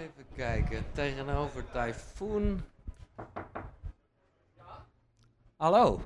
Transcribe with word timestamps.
Even 0.00 0.26
kijken. 0.34 0.84
Tegenover 0.92 1.70
Typhoon. 1.70 2.60
Hallo. 5.56 6.00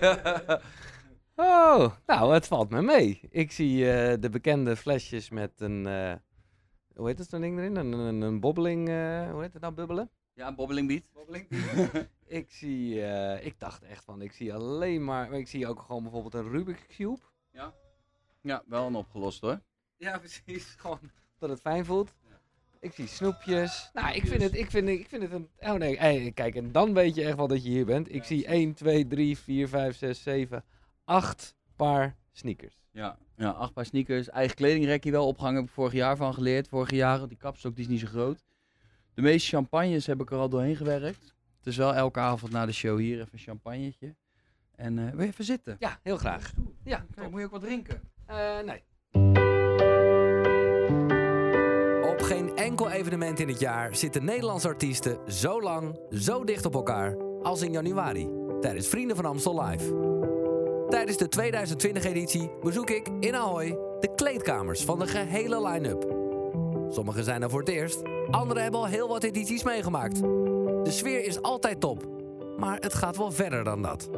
oh, 1.36 1.92
nou, 2.06 2.32
het 2.34 2.46
valt 2.46 2.70
me 2.70 2.82
mee. 2.82 3.20
Ik 3.30 3.52
zie 3.52 3.92
eh, 3.92 4.20
de 4.20 4.28
bekende 4.28 4.76
flesjes 4.76 5.30
met 5.30 5.60
een. 5.60 5.86
eh, 5.86 6.14
hoe 6.94 7.06
heet 7.06 7.18
het 7.18 7.28
zo'n 7.28 7.40
ding 7.40 7.58
erin? 7.58 7.76
Een, 7.76 7.92
een, 7.92 8.20
een 8.20 8.40
bobbeling. 8.40 8.88
eh, 8.88 9.30
hoe 9.30 9.42
heet 9.42 9.52
het 9.52 9.62
nou? 9.62 9.74
Bubbelen? 9.74 10.10
Ja, 10.34 10.54
bobbeling 10.54 10.88
beat. 10.88 11.02
Ik 12.26 12.50
zie. 12.50 13.00
ik 13.40 13.58
dacht 13.58 13.82
echt 13.82 14.04
van. 14.04 14.22
Ik 14.22 14.32
zie 14.32 14.54
alleen 14.54 15.04
maar. 15.04 15.30
maar 15.30 15.38
Ik 15.38 15.48
zie 15.48 15.66
ook 15.66 15.80
gewoon 15.82 16.02
bijvoorbeeld 16.02 16.34
een 16.34 16.50
Rubik's 16.50 16.86
Cube. 16.96 17.18
Ja, 18.40 18.62
wel 18.66 18.86
een 18.86 18.94
opgelost 18.94 19.40
hoor. 19.40 19.60
Ja, 19.96 20.18
precies. 20.18 20.64
Gewoon 20.80 21.10
dat 21.38 21.50
het 21.50 21.60
fijn 21.60 21.84
voelt. 21.84 22.14
Ik 22.80 22.92
zie 22.92 23.06
snoepjes. 23.06 23.90
Nou, 23.92 24.14
ik 24.14 24.26
vind 24.26 24.42
het, 24.42 24.56
ik 24.56 24.70
vind, 24.70 24.88
ik 24.88 25.08
vind 25.08 25.22
het 25.22 25.32
een... 25.32 25.48
Oh 25.58 25.72
nee, 25.72 25.98
hey, 25.98 26.32
kijk, 26.34 26.54
en 26.54 26.72
dan 26.72 26.94
weet 26.94 27.14
je 27.14 27.24
echt 27.24 27.36
wel 27.36 27.48
dat 27.48 27.64
je 27.64 27.70
hier 27.70 27.84
bent. 27.86 28.14
Ik 28.14 28.24
zie 28.24 28.46
1, 28.46 28.74
2, 28.74 29.06
3, 29.06 29.38
4, 29.38 29.68
5, 29.68 29.96
6, 29.96 30.22
7, 30.22 30.64
8 31.04 31.56
paar 31.76 32.16
sneakers. 32.32 32.78
Ja, 32.90 33.18
ja, 33.36 33.50
acht 33.50 33.72
paar 33.72 33.86
sneakers. 33.86 34.28
Eigen 34.28 34.56
kledingrekje 34.56 35.10
wel 35.10 35.26
opgehangen. 35.26 35.60
Heb 35.60 35.68
ik 35.68 35.74
vorig 35.74 35.92
jaar 35.92 36.16
van 36.16 36.34
geleerd. 36.34 36.68
Vorige 36.68 36.96
jaren. 36.96 37.28
Die 37.28 37.38
kapstok 37.38 37.74
die 37.76 37.84
is 37.84 37.90
niet 37.90 38.00
zo 38.00 38.06
groot. 38.06 38.44
De 39.14 39.22
meeste 39.22 39.48
champagnes 39.48 40.06
heb 40.06 40.20
ik 40.20 40.30
er 40.30 40.38
al 40.38 40.48
doorheen 40.48 40.76
gewerkt. 40.76 41.34
Het 41.58 41.66
is 41.66 41.76
wel 41.76 41.94
elke 41.94 42.18
avond 42.20 42.52
na 42.52 42.66
de 42.66 42.72
show 42.72 42.98
hier 42.98 43.14
even 43.20 43.28
een 43.32 43.38
champagnetje. 43.38 44.14
En 44.74 44.98
eh 44.98 45.10
wil 45.10 45.20
je 45.20 45.26
even 45.26 45.44
zitten? 45.44 45.76
Ja, 45.78 45.98
heel 46.02 46.16
graag. 46.16 46.52
Ja, 46.84 47.06
Kijk, 47.14 47.30
moet 47.30 47.40
je 47.40 47.46
ook 47.46 47.52
wat 47.52 47.60
drinken? 47.60 48.00
Eh, 48.26 48.60
nee. 48.60 48.82
Enkel 52.68 52.90
evenement 52.90 53.40
in 53.40 53.48
het 53.48 53.60
jaar 53.60 53.96
zitten 53.96 54.24
Nederlandse 54.24 54.68
artiesten 54.68 55.18
zo 55.26 55.62
lang, 55.62 56.00
zo 56.10 56.44
dicht 56.44 56.66
op 56.66 56.74
elkaar 56.74 57.16
als 57.42 57.62
in 57.62 57.72
januari 57.72 58.28
tijdens 58.60 58.88
Vrienden 58.88 59.16
van 59.16 59.24
Amstel 59.24 59.64
Live. 59.64 59.94
Tijdens 60.88 61.16
de 61.16 61.28
2020-editie 61.40 62.50
bezoek 62.62 62.90
ik 62.90 63.08
in 63.20 63.34
Ahoy 63.34 63.78
de 64.00 64.14
kleedkamers 64.14 64.84
van 64.84 64.98
de 64.98 65.06
gehele 65.06 65.68
line-up. 65.68 66.06
Sommigen 66.88 67.24
zijn 67.24 67.42
er 67.42 67.50
voor 67.50 67.60
het 67.60 67.68
eerst, 67.68 68.02
anderen 68.30 68.62
hebben 68.62 68.80
al 68.80 68.86
heel 68.86 69.08
wat 69.08 69.22
edities 69.22 69.62
meegemaakt. 69.62 70.20
De 70.84 70.90
sfeer 70.90 71.24
is 71.24 71.42
altijd 71.42 71.80
top, 71.80 72.06
maar 72.56 72.78
het 72.78 72.94
gaat 72.94 73.16
wel 73.16 73.32
verder 73.32 73.64
dan 73.64 73.82
dat. 73.82 74.08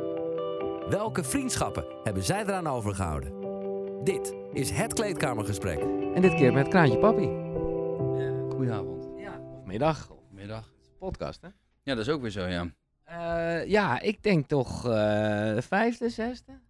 Welke 0.88 1.24
vriendschappen 1.24 1.84
hebben 2.02 2.22
zij 2.22 2.42
eraan 2.42 2.68
overgehouden? 2.68 3.32
Dit 4.04 4.34
is 4.52 4.70
het 4.70 4.92
kleedkamergesprek. 4.92 5.80
En 6.14 6.22
dit 6.22 6.34
keer 6.34 6.52
met 6.52 6.68
Kraantje 6.68 6.98
Papi. 6.98 7.48
Goedenavond. 8.60 9.20
Ja. 9.20 9.38
Of 9.40 9.64
middag. 9.64 10.10
Of 10.10 10.30
Middag. 10.30 10.72
podcast, 10.98 11.42
hè? 11.42 11.48
Ja, 11.82 11.94
dat 11.94 12.06
is 12.06 12.08
ook 12.08 12.20
weer 12.20 12.30
zo, 12.30 12.46
ja. 12.46 12.74
Eh, 13.04 13.66
ja, 13.66 14.00
ik 14.00 14.22
denk 14.22 14.46
toch 14.46 14.88
eh 14.88 15.56
vijfde, 15.58 16.08
zesde? 16.08 16.60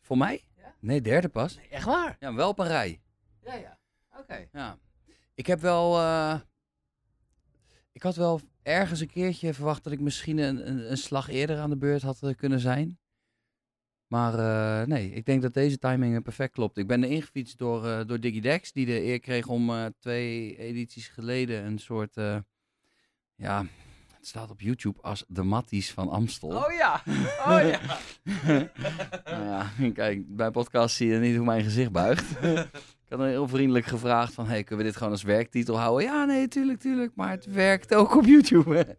Voor 0.00 0.18
mij? 0.18 0.44
Ja? 0.56 0.74
Nee, 0.80 1.00
derde 1.00 1.28
pas. 1.28 1.56
Nee, 1.56 1.68
echt 1.68 1.84
waar? 1.84 2.16
Ja, 2.20 2.34
wel 2.34 2.48
op 2.48 2.58
een 2.58 2.66
rij. 2.66 3.00
Ja, 3.42 3.54
ja. 3.54 3.78
Oké. 4.18 4.48
Ja. 4.52 4.78
Ik 5.34 5.46
heb 5.46 5.60
wel. 5.60 5.98
eh, 5.98 6.40
ik 7.92 8.02
had 8.02 8.16
wel 8.16 8.40
ergens 8.62 9.00
een 9.00 9.10
keertje 9.10 9.54
verwacht 9.54 9.84
dat 9.84 9.92
ik 9.92 10.00
misschien 10.00 10.38
een, 10.38 10.68
een, 10.68 10.90
een 10.90 10.98
slag 10.98 11.28
eerder 11.28 11.58
aan 11.58 11.70
de 11.70 11.76
beurt 11.76 12.02
had 12.02 12.34
kunnen 12.36 12.60
zijn. 12.60 12.98
Maar 14.10 14.34
eh, 14.34 14.86
nee, 14.86 15.12
ik 15.12 15.26
denk 15.26 15.42
dat 15.42 15.54
deze 15.54 15.78
timing 15.78 16.16
eh, 16.16 16.22
perfect 16.22 16.52
klopt. 16.52 16.78
Ik 16.78 16.86
ben 16.86 17.02
er 17.02 17.10
ingefietst 17.10 17.58
door, 17.58 17.86
eh 17.86 18.00
door 18.06 18.20
Diggy 18.20 18.40
Dex, 18.40 18.72
die 18.72 18.86
de 18.86 19.02
eer 19.02 19.20
kreeg 19.20 19.46
om 19.46 19.92
twee 19.98 20.56
edities 20.56 21.08
geleden 21.08 21.64
een 21.64 21.78
soort. 21.78 22.14
ja, 23.34 23.64
het 24.20 24.28
staat 24.28 24.50
op 24.50 24.60
YouTube 24.60 25.02
als 25.02 25.24
de 25.28 25.42
Matties 25.42 25.90
van 25.90 26.08
Amstel. 26.08 26.48
Oh 26.48 26.72
ja. 26.72 27.02
Oh 27.48 27.68
ja. 27.68 27.80
Nou 29.24 29.44
ja, 29.44 29.70
kijk, 29.94 30.36
bij 30.36 30.50
podcast 30.50 30.96
zie 30.96 31.08
je 31.08 31.18
niet 31.18 31.36
hoe 31.36 31.44
mijn 31.44 31.64
gezicht 31.64 31.92
buigt. 31.92 32.30
ik 33.04 33.08
had 33.08 33.20
heel 33.20 33.48
vriendelijk 33.48 33.86
gevraagd 33.86 34.34
van, 34.34 34.46
hey, 34.46 34.64
kunnen 34.64 34.84
we 34.84 34.90
dit 34.90 34.98
gewoon 34.98 35.12
als 35.12 35.22
werktitel 35.22 35.78
houden? 35.78 36.06
Ja, 36.06 36.24
nee, 36.24 36.48
tuurlijk, 36.48 36.80
tuurlijk, 36.80 37.12
maar 37.14 37.30
het 37.30 37.46
werkt 37.46 37.94
ook 37.94 38.16
op 38.16 38.24
YouTube. 38.24 38.96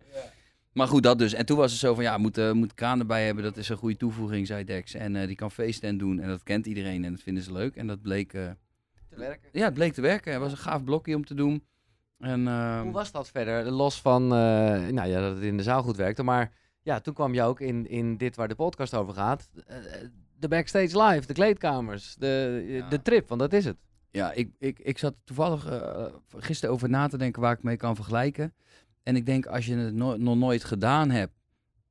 Maar 0.73 0.87
goed, 0.87 1.03
dat 1.03 1.17
dus. 1.19 1.33
En 1.33 1.45
toen 1.45 1.57
was 1.57 1.71
het 1.71 1.79
zo 1.79 1.93
van, 1.93 2.03
ja, 2.03 2.17
moet, 2.17 2.37
eh, 2.37 2.51
moet 2.51 2.73
Kraan 2.73 2.99
erbij 2.99 3.25
hebben, 3.25 3.43
dat 3.43 3.57
is 3.57 3.69
een 3.69 3.77
goede 3.77 3.97
toevoeging, 3.97 4.47
zei 4.47 4.63
Dex. 4.63 4.93
En 4.93 5.15
eh, 5.15 5.27
die 5.27 5.35
kan 5.35 5.51
feesten 5.51 5.97
doen 5.97 6.19
en 6.19 6.27
dat 6.27 6.43
kent 6.43 6.65
iedereen 6.65 7.03
en 7.05 7.11
dat 7.11 7.21
vinden 7.21 7.43
ze 7.43 7.51
leuk. 7.51 7.75
En 7.75 7.87
dat 7.87 8.01
bleek, 8.01 8.33
eh, 8.33 8.49
Te 9.09 9.15
werken. 9.15 9.49
ja, 9.51 9.65
het 9.65 9.73
bleek 9.73 9.93
te 9.93 10.01
werken. 10.01 10.31
Het 10.31 10.41
was 10.41 10.51
een 10.51 10.57
gaaf 10.57 10.83
blokje 10.83 11.15
om 11.15 11.25
te 11.25 11.33
doen. 11.33 11.63
En, 12.19 12.47
ehm, 12.47 12.81
Hoe 12.83 12.91
was 12.91 13.11
dat 13.11 13.29
verder? 13.29 13.71
Los 13.71 14.01
van 14.01 14.27
nou 14.27 15.05
ja, 15.05 15.21
dat 15.21 15.35
het 15.35 15.43
in 15.43 15.57
de 15.57 15.63
zaal 15.63 15.83
goed 15.83 15.95
werkte. 15.97 16.23
Maar 16.23 16.51
ja, 16.81 16.99
toen 16.99 17.13
kwam 17.13 17.33
je 17.33 17.41
ook 17.43 17.59
in, 17.59 17.87
in 17.89 18.17
dit 18.17 18.35
waar 18.35 18.47
de 18.47 18.55
podcast 18.55 18.93
over 18.95 19.13
gaat. 19.13 19.49
De 20.39 20.47
backstage 20.47 21.03
live, 21.03 21.27
de 21.27 21.33
kleedkamers, 21.33 22.15
de, 22.15 22.63
Ja. 22.67 22.89
de 22.89 23.01
trip, 23.01 23.27
want 23.27 23.39
dat 23.41 23.53
is 23.53 23.65
het. 23.65 23.77
Ja, 24.11 24.31
ik, 24.31 24.49
ik, 24.59 24.79
ik 24.79 24.97
zat 24.97 25.13
toevallig 25.23 25.81
gisteren 26.37 26.73
over 26.75 26.89
na 26.89 27.07
te 27.07 27.17
denken 27.17 27.41
waar 27.41 27.53
ik 27.57 27.63
mee 27.63 27.77
kan 27.77 27.95
vergelijken. 27.95 28.53
En 29.03 29.15
ik 29.15 29.25
denk 29.25 29.45
als 29.45 29.65
je 29.65 29.75
het 29.75 29.93
no- 29.93 30.15
nog 30.17 30.35
nooit 30.37 30.63
gedaan 30.63 31.09
hebt, 31.09 31.33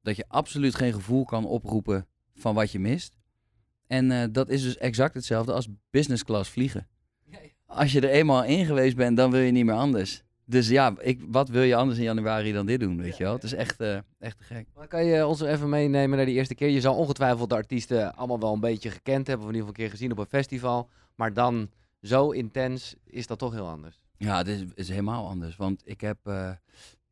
dat 0.02 0.16
je 0.16 0.24
absoluut 0.28 0.74
geen 0.74 0.92
gevoel 0.92 1.24
kan 1.24 1.44
oproepen 1.46 2.06
van 2.34 2.54
wat 2.54 2.70
je 2.72 2.78
mist. 2.78 3.16
En 3.86 4.10
eh, 4.10 4.24
dat 4.32 4.48
is 4.48 4.62
dus 4.62 4.76
exact 4.76 5.14
hetzelfde 5.14 5.52
als 5.52 5.68
business 5.90 6.24
class 6.24 6.50
vliegen. 6.50 6.88
Als 7.66 7.92
je 7.92 8.00
er 8.00 8.10
eenmaal 8.10 8.44
in 8.44 8.66
geweest 8.66 8.96
bent, 8.96 9.16
dan 9.16 9.30
wil 9.30 9.40
je 9.40 9.52
niet 9.52 9.64
meer 9.64 9.74
anders. 9.74 10.22
Dus 10.44 10.68
ja, 10.68 10.94
ik, 11.00 11.20
wat 11.28 11.48
wil 11.48 11.62
je 11.62 11.74
anders 11.76 11.98
in 11.98 12.04
januari 12.04 12.52
dan 12.52 12.66
dit 12.66 12.80
doen, 12.80 12.96
weet 13.02 13.16
je 13.16 13.24
wel? 13.24 13.32
Het 13.32 13.42
is 13.42 13.52
echt, 13.54 13.80
eh, 13.80 13.98
echt 14.18 14.38
te 14.38 14.44
gek. 14.44 14.66
Dan 14.74 14.88
kan 14.88 15.04
je 15.04 15.26
ons 15.26 15.40
even 15.40 15.68
meenemen 15.68 16.16
naar 16.16 16.26
die 16.26 16.34
eerste 16.34 16.54
keer. 16.54 16.68
Je 16.68 16.80
zal 16.80 16.96
ongetwijfeld 16.96 17.48
de 17.48 17.54
artiesten 17.54 18.14
allemaal 18.16 18.40
wel 18.40 18.52
een 18.52 18.60
beetje 18.60 18.90
gekend 18.90 19.26
hebben. 19.26 19.46
Of 19.46 19.52
in 19.52 19.58
ieder 19.58 19.68
geval 19.68 19.68
een 19.84 19.88
keer 19.90 19.90
gezien 19.98 20.12
op 20.12 20.18
een 20.18 20.38
festival. 20.40 20.88
Maar 21.14 21.32
dan 21.32 21.70
zo 22.02 22.30
intens 22.30 22.94
is 23.04 23.26
dat 23.26 23.38
toch 23.38 23.52
heel 23.52 23.68
anders. 23.68 24.02
Ja, 24.16 24.36
het 24.36 24.46
is, 24.46 24.64
is 24.74 24.88
helemaal 24.88 25.28
anders. 25.28 25.56
Want 25.56 25.82
ik 25.84 26.00
heb. 26.00 26.18
eh, 26.22 26.50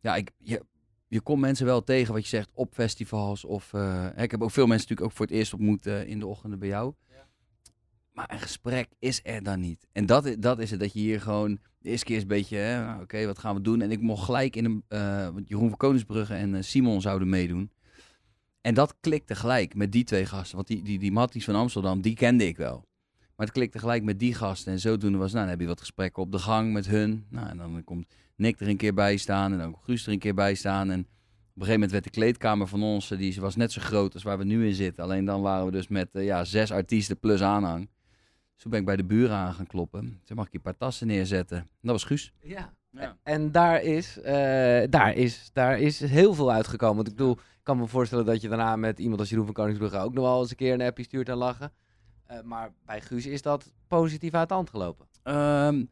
ja, 0.01 0.17
ik, 0.17 0.31
je, 0.39 0.65
je 1.09 1.21
komt 1.21 1.41
mensen 1.41 1.67
wel 1.67 1.85
tegen 1.85 2.13
wat 2.13 2.23
je 2.23 2.29
zegt 2.29 2.51
op 2.55 2.75
festivals. 2.75 3.45
Of, 3.45 3.73
eh, 3.73 4.07
ik 4.17 4.31
heb 4.31 4.43
ook 4.43 4.51
veel 4.51 4.67
mensen 4.67 4.89
natuurlijk 4.89 5.11
ook 5.11 5.17
voor 5.17 5.27
het 5.27 5.35
eerst 5.35 5.53
ontmoet 5.53 5.87
eh, 5.87 6.09
in 6.09 6.19
de 6.19 6.27
ochtenden 6.27 6.59
bij 6.59 6.69
jou. 6.69 6.95
Maar 8.13 8.33
een 8.33 8.41
gesprek 8.41 8.89
is 8.99 9.21
er 9.23 9.43
dan 9.43 9.61
niet. 9.61 9.87
En 9.93 10.07
dat, 10.07 10.37
dat 10.39 10.59
is 10.59 10.71
het, 10.71 10.81
dat 10.81 10.93
je 10.93 10.99
hier 10.99 11.21
gewoon... 11.21 11.59
De 11.79 11.89
eerste 11.89 12.07
keer 12.07 12.17
is 12.17 12.23
een 12.23 12.29
beetje, 12.29 12.97
oké, 13.01 13.27
wat 13.27 13.39
gaan 13.39 13.55
we 13.55 13.61
doen? 13.61 13.81
En 13.81 13.91
ik 13.91 14.01
mocht 14.01 14.25
gelijk 14.25 14.57
in 14.57 14.65
een... 14.65 14.83
eh, 14.89 15.29
Jeroen 15.45 15.69
van 15.69 15.77
Koningsbrugge 15.77 16.35
en 16.35 16.65
Simon 16.65 17.01
zouden 17.01 17.29
meedoen. 17.29 17.71
En 18.61 18.75
dat 18.75 18.95
klikte 19.01 19.35
gelijk 19.35 19.75
met 19.75 19.93
die 19.93 20.05
twee 20.05 20.27
gasten. 20.27 20.57
Want 20.57 20.69
die, 20.69 20.83
die, 20.83 20.99
die 20.99 21.13
Matties 21.13 21.45
van 21.45 21.55
Amsterdam, 21.55 22.01
die 22.01 22.15
kende 22.15 22.47
ik 22.47 22.57
wel. 22.57 22.87
Maar 23.37 23.47
het 23.47 23.55
klikte 23.55 23.79
gelijk 23.79 24.03
met 24.03 24.19
die 24.19 24.35
gasten. 24.35 24.73
En 24.73 24.79
zodoende 24.81 25.19
was, 25.19 25.33
nou, 25.33 25.43
dan 25.43 25.51
heb 25.51 25.61
je 25.61 25.67
wat 25.67 25.81
gesprekken 25.81 26.23
op 26.23 26.33
de 26.33 26.39
gang 26.39 26.73
met 26.73 26.87
hun. 26.87 27.27
Nou, 27.29 27.49
en 27.49 27.57
dan 27.57 27.85
komt 27.85 28.07
Nick 28.39 28.61
er 28.61 28.69
een 28.69 28.77
keer 28.77 28.95
bij 28.95 29.17
staan. 29.17 29.53
En 29.53 29.59
dan 29.59 29.73
komt 29.73 29.85
Guus 29.85 30.07
er 30.07 30.13
een 30.13 30.19
keer 30.19 30.35
bij 30.35 30.55
staan. 30.55 30.91
En 30.91 31.01
op 31.01 31.07
een 31.07 31.67
gegeven 31.67 31.73
moment 31.73 31.91
werd 31.91 32.05
de 32.05 32.11
kleedkamer 32.11 32.67
van 32.67 32.83
ons, 32.83 33.11
eh, 33.11 33.19
die 33.19 33.41
was 33.41 33.57
net 33.57 33.73
zo 33.73 33.81
groot 33.81 34.15
als 34.15 34.23
waar 34.23 34.39
we 34.39 34.45
nu 34.45 34.67
in 34.67 34.75
zitten. 34.75 35.05
Alleen 35.05 35.25
dan 35.25 35.41
waren 35.41 35.65
we 35.65 35.71
dus 35.71 35.89
met 35.89 36.09
eh, 36.13 36.25
ja, 36.25 36.45
zes 36.45 36.73
artiesten 36.73 37.19
plus 37.19 37.43
aanhang. 37.43 37.89
Dus 38.53 38.63
toen 38.63 38.71
ben 38.71 38.81
ik 38.81 38.87
bij 38.87 38.97
de 38.97 39.05
buren 39.05 39.37
aan 39.37 39.55
gaan 39.55 39.67
kloppen. 39.67 40.21
Toen 40.25 40.37
mag 40.37 40.47
ik 40.47 40.55
een 40.55 40.61
paar 40.61 40.77
tassen 40.77 41.07
neerzetten. 41.07 41.69
Dat 41.81 41.93
was 41.93 42.05
Guus. 42.05 42.33
Ja. 42.43 42.77
Ja. 42.91 43.17
En 43.23 43.53
daar 43.53 43.83
is, 43.83 44.21
eh, 44.21 44.83
daar, 44.91 45.13
is, 45.15 45.51
daar 45.53 45.79
is 45.79 46.01
heel 46.01 46.35
veel 46.35 46.53
uitgekomen. 46.53 46.97
Want 46.97 47.09
ik 47.09 47.17
bedoel, 47.17 47.33
ik 47.33 47.61
kan 47.63 47.79
me 47.79 47.87
voorstellen 47.87 48.25
dat 48.25 48.41
je 48.41 48.49
daarna 48.49 48.77
met 48.77 48.99
iemand 48.99 49.21
als 49.21 49.29
Jeroen 49.29 49.45
van 49.45 49.55
Koningsbrugge 49.55 49.99
ook 49.99 50.15
nog 50.15 50.25
wel 50.25 50.41
eens 50.41 50.51
een 50.51 50.57
keer 50.57 50.75
een 50.75 50.83
appje 50.83 51.05
stuurt 51.05 51.29
en 51.29 51.37
lachen. 51.37 51.73
Eh, 52.27 52.41
maar 52.43 52.73
bij 52.85 53.01
Guus 53.01 53.27
is 53.27 53.43
dat 53.43 53.73
positief 53.87 54.35
uit 54.35 54.49
de 54.49 54.55
hand 54.55 54.71
gelopen. 54.71 55.07
Ehm, 55.23 55.85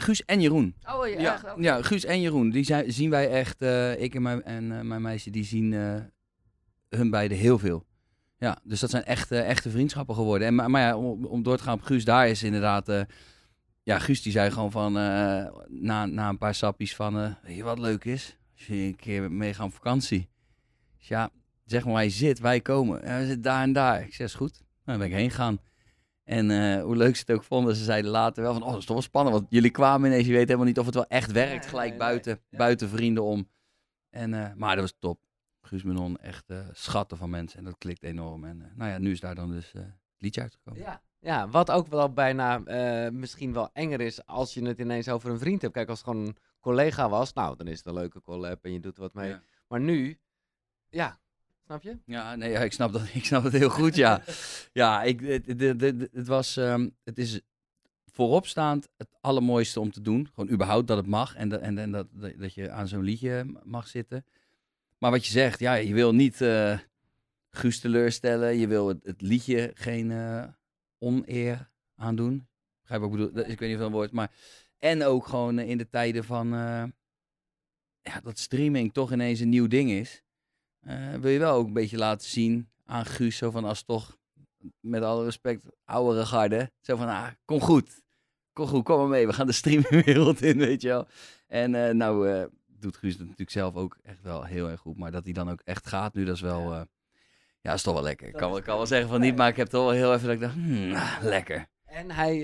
Guus 0.00 0.24
en 0.24 0.40
Jeroen. 0.40 0.74
Oh 0.94 1.08
Ja, 1.08 1.54
ja, 1.58 1.82
Guus 1.82 2.04
en 2.04 2.20
Jeroen, 2.20 2.50
die 2.50 2.64
zijn, 2.64 2.92
zien 2.92 3.10
wij 3.10 3.30
echt, 3.30 3.62
eh, 3.62 4.00
ik 4.02 4.14
en 4.14 4.22
mijn, 4.22 4.42
en, 4.42 4.72
eh, 4.72 4.80
mijn 4.80 5.02
meisje, 5.02 5.30
die 5.30 5.44
zien 5.44 5.72
eh, 5.72 5.94
hun 6.88 7.10
beiden 7.10 7.38
heel 7.38 7.58
veel. 7.58 7.86
Ja, 8.40 8.58
dus 8.64 8.80
dat 8.80 8.90
zijn 8.90 9.04
echte, 9.04 9.38
echte 9.38 9.70
vriendschappen 9.70 10.14
geworden. 10.14 10.46
En, 10.46 10.54
maar, 10.54 10.70
maar 10.70 10.82
ja, 10.82 10.96
om, 10.96 11.24
om 11.24 11.42
door 11.42 11.56
te 11.56 11.62
gaan 11.62 11.74
op 11.74 11.82
Guus, 11.82 12.04
daar 12.04 12.28
is 12.28 12.42
inderdaad, 12.42 12.88
eh, 12.88 13.02
ja, 13.82 13.98
Guus 13.98 14.22
die 14.22 14.32
zei 14.32 14.50
gewoon 14.50 14.70
van, 14.70 14.98
eh, 14.98 15.46
na, 15.68 16.06
na 16.06 16.28
een 16.28 16.38
paar 16.38 16.54
sappies 16.54 16.96
van, 16.96 17.20
eh, 17.20 17.32
weet 17.42 17.56
je 17.56 17.62
wat 17.62 17.78
leuk 17.78 18.04
is? 18.04 18.36
Als 18.54 18.66
je 18.66 18.74
een 18.74 18.96
keer 18.96 19.32
meegaat 19.32 19.66
op 19.66 19.74
vakantie. 19.74 20.28
Dus 20.98 21.08
ja, 21.08 21.30
zeg 21.64 21.84
maar 21.84 21.92
waar 21.92 22.04
je 22.04 22.10
zit, 22.10 22.38
wij 22.38 22.60
komen. 22.60 23.02
En 23.02 23.18
we 23.18 23.24
zitten 23.24 23.42
daar 23.42 23.62
en 23.62 23.72
daar. 23.72 24.02
Ik 24.02 24.14
zeg, 24.14 24.26
is 24.26 24.34
goed. 24.34 24.52
Nou, 24.84 24.98
dan 24.98 24.98
ben 24.98 25.06
ik 25.06 25.14
heen 25.14 25.30
gegaan. 25.30 25.58
En 26.30 26.50
eh, 26.50 26.82
hoe 26.82 26.96
leuk 26.96 27.16
ze 27.16 27.22
het 27.26 27.36
ook 27.36 27.44
vonden, 27.44 27.76
ze 27.76 27.84
zeiden 27.84 28.10
later 28.10 28.42
wel 28.42 28.52
van, 28.52 28.62
oh, 28.62 28.68
dat 28.68 28.78
is 28.78 28.84
toch 28.84 28.94
wel 28.94 29.04
spannend. 29.04 29.36
Want 29.36 29.46
jullie 29.50 29.70
kwamen 29.70 30.10
ineens, 30.10 30.26
je 30.26 30.32
weet 30.32 30.46
helemaal 30.46 30.66
niet 30.66 30.78
of 30.78 30.86
het 30.86 30.94
wel 30.94 31.06
echt 31.06 31.32
werkt, 31.32 31.66
gelijk 31.66 31.98
buiten, 31.98 32.40
buiten 32.50 32.88
vrienden 32.88 33.22
om. 33.22 33.48
En, 34.10 34.34
eh, 34.34 34.54
maar 34.54 34.74
dat 34.74 34.84
was 34.84 34.94
top. 34.98 35.20
Guus 35.60 35.82
Menon, 35.82 36.18
echt 36.18 36.50
eh, 36.50 36.58
schatten 36.72 37.16
van 37.16 37.30
mensen. 37.30 37.58
En 37.58 37.64
dat 37.64 37.78
klikt 37.78 38.02
enorm. 38.02 38.44
En 38.44 38.72
nou 38.74 38.90
ja, 38.90 38.98
nu 38.98 39.10
is 39.10 39.20
daar 39.20 39.34
dan 39.34 39.50
dus 39.50 39.72
het 39.72 39.94
liedje 40.18 40.40
uitgekomen. 40.40 40.80
Ja. 40.80 41.02
Ja, 41.18 41.48
wat 41.48 41.70
ook 41.70 41.86
wel 41.86 42.12
bijna 42.12 42.58
misschien 43.10 43.52
wel 43.52 43.70
enger 43.72 44.00
is 44.00 44.26
als 44.26 44.54
je 44.54 44.66
het 44.66 44.78
ineens 44.78 45.08
over 45.08 45.30
een 45.30 45.38
vriend 45.38 45.62
hebt. 45.62 45.74
Kijk, 45.74 45.88
als 45.88 45.98
het 45.98 46.08
gewoon 46.08 46.26
een 46.26 46.36
collega 46.60 47.08
was, 47.08 47.32
nou, 47.32 47.56
dan 47.56 47.66
is 47.66 47.78
het 47.78 47.86
een 47.86 47.94
leuke 47.94 48.22
collab 48.22 48.64
en 48.64 48.72
je 48.72 48.80
doet 48.80 48.96
er 48.96 49.02
wat 49.02 49.14
mee. 49.14 49.28
Ja. 49.28 49.42
Maar 49.66 49.80
nu, 49.80 50.18
ja, 50.88 51.18
snap 51.70 51.82
je? 51.82 51.98
Ja, 52.04 52.36
nee, 52.36 52.50
ja, 52.50 52.60
ik, 52.60 52.72
snap 52.72 52.92
dat, 52.92 53.02
ik 53.14 53.24
snap 53.24 53.42
het 53.44 53.52
heel 53.52 53.68
goed, 53.70 53.94
ja. 53.94 54.22
ja, 54.72 55.02
ik, 55.02 55.20
het, 55.20 55.80
het, 56.12 56.26
was, 56.26 56.56
ehm, 56.56 56.88
het 57.04 57.18
is 57.18 57.40
vooropstaand 58.12 58.88
het 58.96 59.08
allermooiste 59.20 59.80
om 59.80 59.90
te 59.90 60.00
doen. 60.00 60.28
Gewoon 60.34 60.50
überhaupt 60.50 60.86
dat 60.86 60.96
het 60.96 61.06
mag 61.06 61.34
en, 61.34 61.48
dat 61.48 61.60
en, 61.60 61.78
en 61.78 61.90
dat, 61.90 62.06
dat 62.12 62.32
dat 62.38 62.54
je 62.54 62.70
aan 62.70 62.88
zo'n 62.88 63.02
liedje 63.02 63.60
mag 63.62 63.88
zitten. 63.88 64.24
Maar 64.98 65.10
wat 65.10 65.26
je 65.26 65.32
zegt, 65.32 65.58
ja, 65.60 65.74
je 65.74 65.94
wil 65.94 66.14
niet 66.14 66.40
eh 66.40 66.78
Guus 67.50 67.80
teleurstellen. 67.80 68.56
Je 68.56 68.66
wil 68.66 68.88
het, 68.88 69.04
het 69.04 69.20
liedje 69.20 69.70
geen 69.74 70.10
eh, 70.10 70.44
oneer 70.98 71.70
aandoen. 71.96 72.48
Begrijp 72.80 73.00
wat 73.00 73.10
ik 73.10 73.16
bedoel? 73.16 73.32
Dat- 73.32 73.48
Ik 73.48 73.58
weet 73.58 73.68
niet 73.68 73.72
of 73.72 73.78
dat 73.78 73.86
een 73.86 73.96
woord, 73.96 74.12
maar... 74.12 74.30
En 74.78 75.04
ook 75.04 75.26
gewoon 75.26 75.58
in 75.58 75.78
de 75.78 75.88
tijden 75.88 76.24
van... 76.24 76.54
eh, 76.54 76.84
ja, 78.02 78.20
dat 78.22 78.38
streaming 78.38 78.92
toch 78.92 79.12
ineens 79.12 79.40
een 79.40 79.48
nieuw 79.48 79.66
ding 79.66 79.90
is. 79.90 80.22
Eh, 80.80 81.14
wil 81.14 81.30
je 81.30 81.38
wel 81.38 81.54
ook 81.54 81.66
een 81.66 81.72
beetje 81.72 81.96
laten 81.96 82.28
zien 82.28 82.68
aan 82.84 83.04
Guus. 83.04 83.36
Zo 83.36 83.50
van 83.50 83.64
als 83.64 83.82
toch, 83.82 84.16
met 84.80 85.02
alle 85.02 85.24
respect, 85.24 85.62
oudere 85.84 86.26
garde. 86.26 86.72
Zo 86.80 86.96
van, 86.96 87.08
ah, 87.08 87.26
kom 87.44 87.60
goed. 87.60 88.02
Kom 88.52 88.66
goed, 88.66 88.84
kom 88.84 88.98
maar 88.98 89.08
mee. 89.08 89.26
We 89.26 89.32
gaan 89.32 89.46
de 89.46 89.52
streamingwereld 89.52 90.42
in, 90.42 90.58
weet 90.58 90.82
je 90.82 90.88
wel. 90.88 91.06
En 91.46 91.74
eh, 91.74 91.94
nou 91.94 92.30
eh, 92.30 92.44
doet 92.66 92.96
Guus 92.96 93.12
het 93.12 93.22
natuurlijk 93.22 93.50
zelf 93.50 93.74
ook 93.74 93.98
echt 94.02 94.22
wel 94.22 94.44
heel 94.44 94.68
erg 94.68 94.80
goed. 94.80 94.96
Maar 94.96 95.10
dat 95.10 95.24
hij 95.24 95.32
dan 95.32 95.50
ook 95.50 95.60
echt 95.64 95.86
gaat 95.86 96.14
nu, 96.14 96.24
dat 96.24 96.34
is 96.34 96.40
wel... 96.40 96.86
ja, 97.60 97.72
is 97.72 97.82
toch 97.82 97.94
wel 97.94 98.02
lekker. 98.02 98.26
Ik 98.28 98.32
kan, 98.32 98.62
kan 98.62 98.76
wel 98.76 98.86
zeggen 98.86 99.08
van 99.08 99.20
niet, 99.20 99.36
maar 99.36 99.48
ik 99.48 99.56
heb 99.56 99.68
toch 99.68 99.84
wel 99.84 99.90
heel 99.90 100.14
even 100.14 100.26
dat 100.26 100.34
ik 100.34 100.40
dacht, 100.40 100.54
hmm, 100.54 100.94
ah, 100.94 101.16
lekker. 101.22 101.66
En 101.84 102.10
hij, 102.10 102.38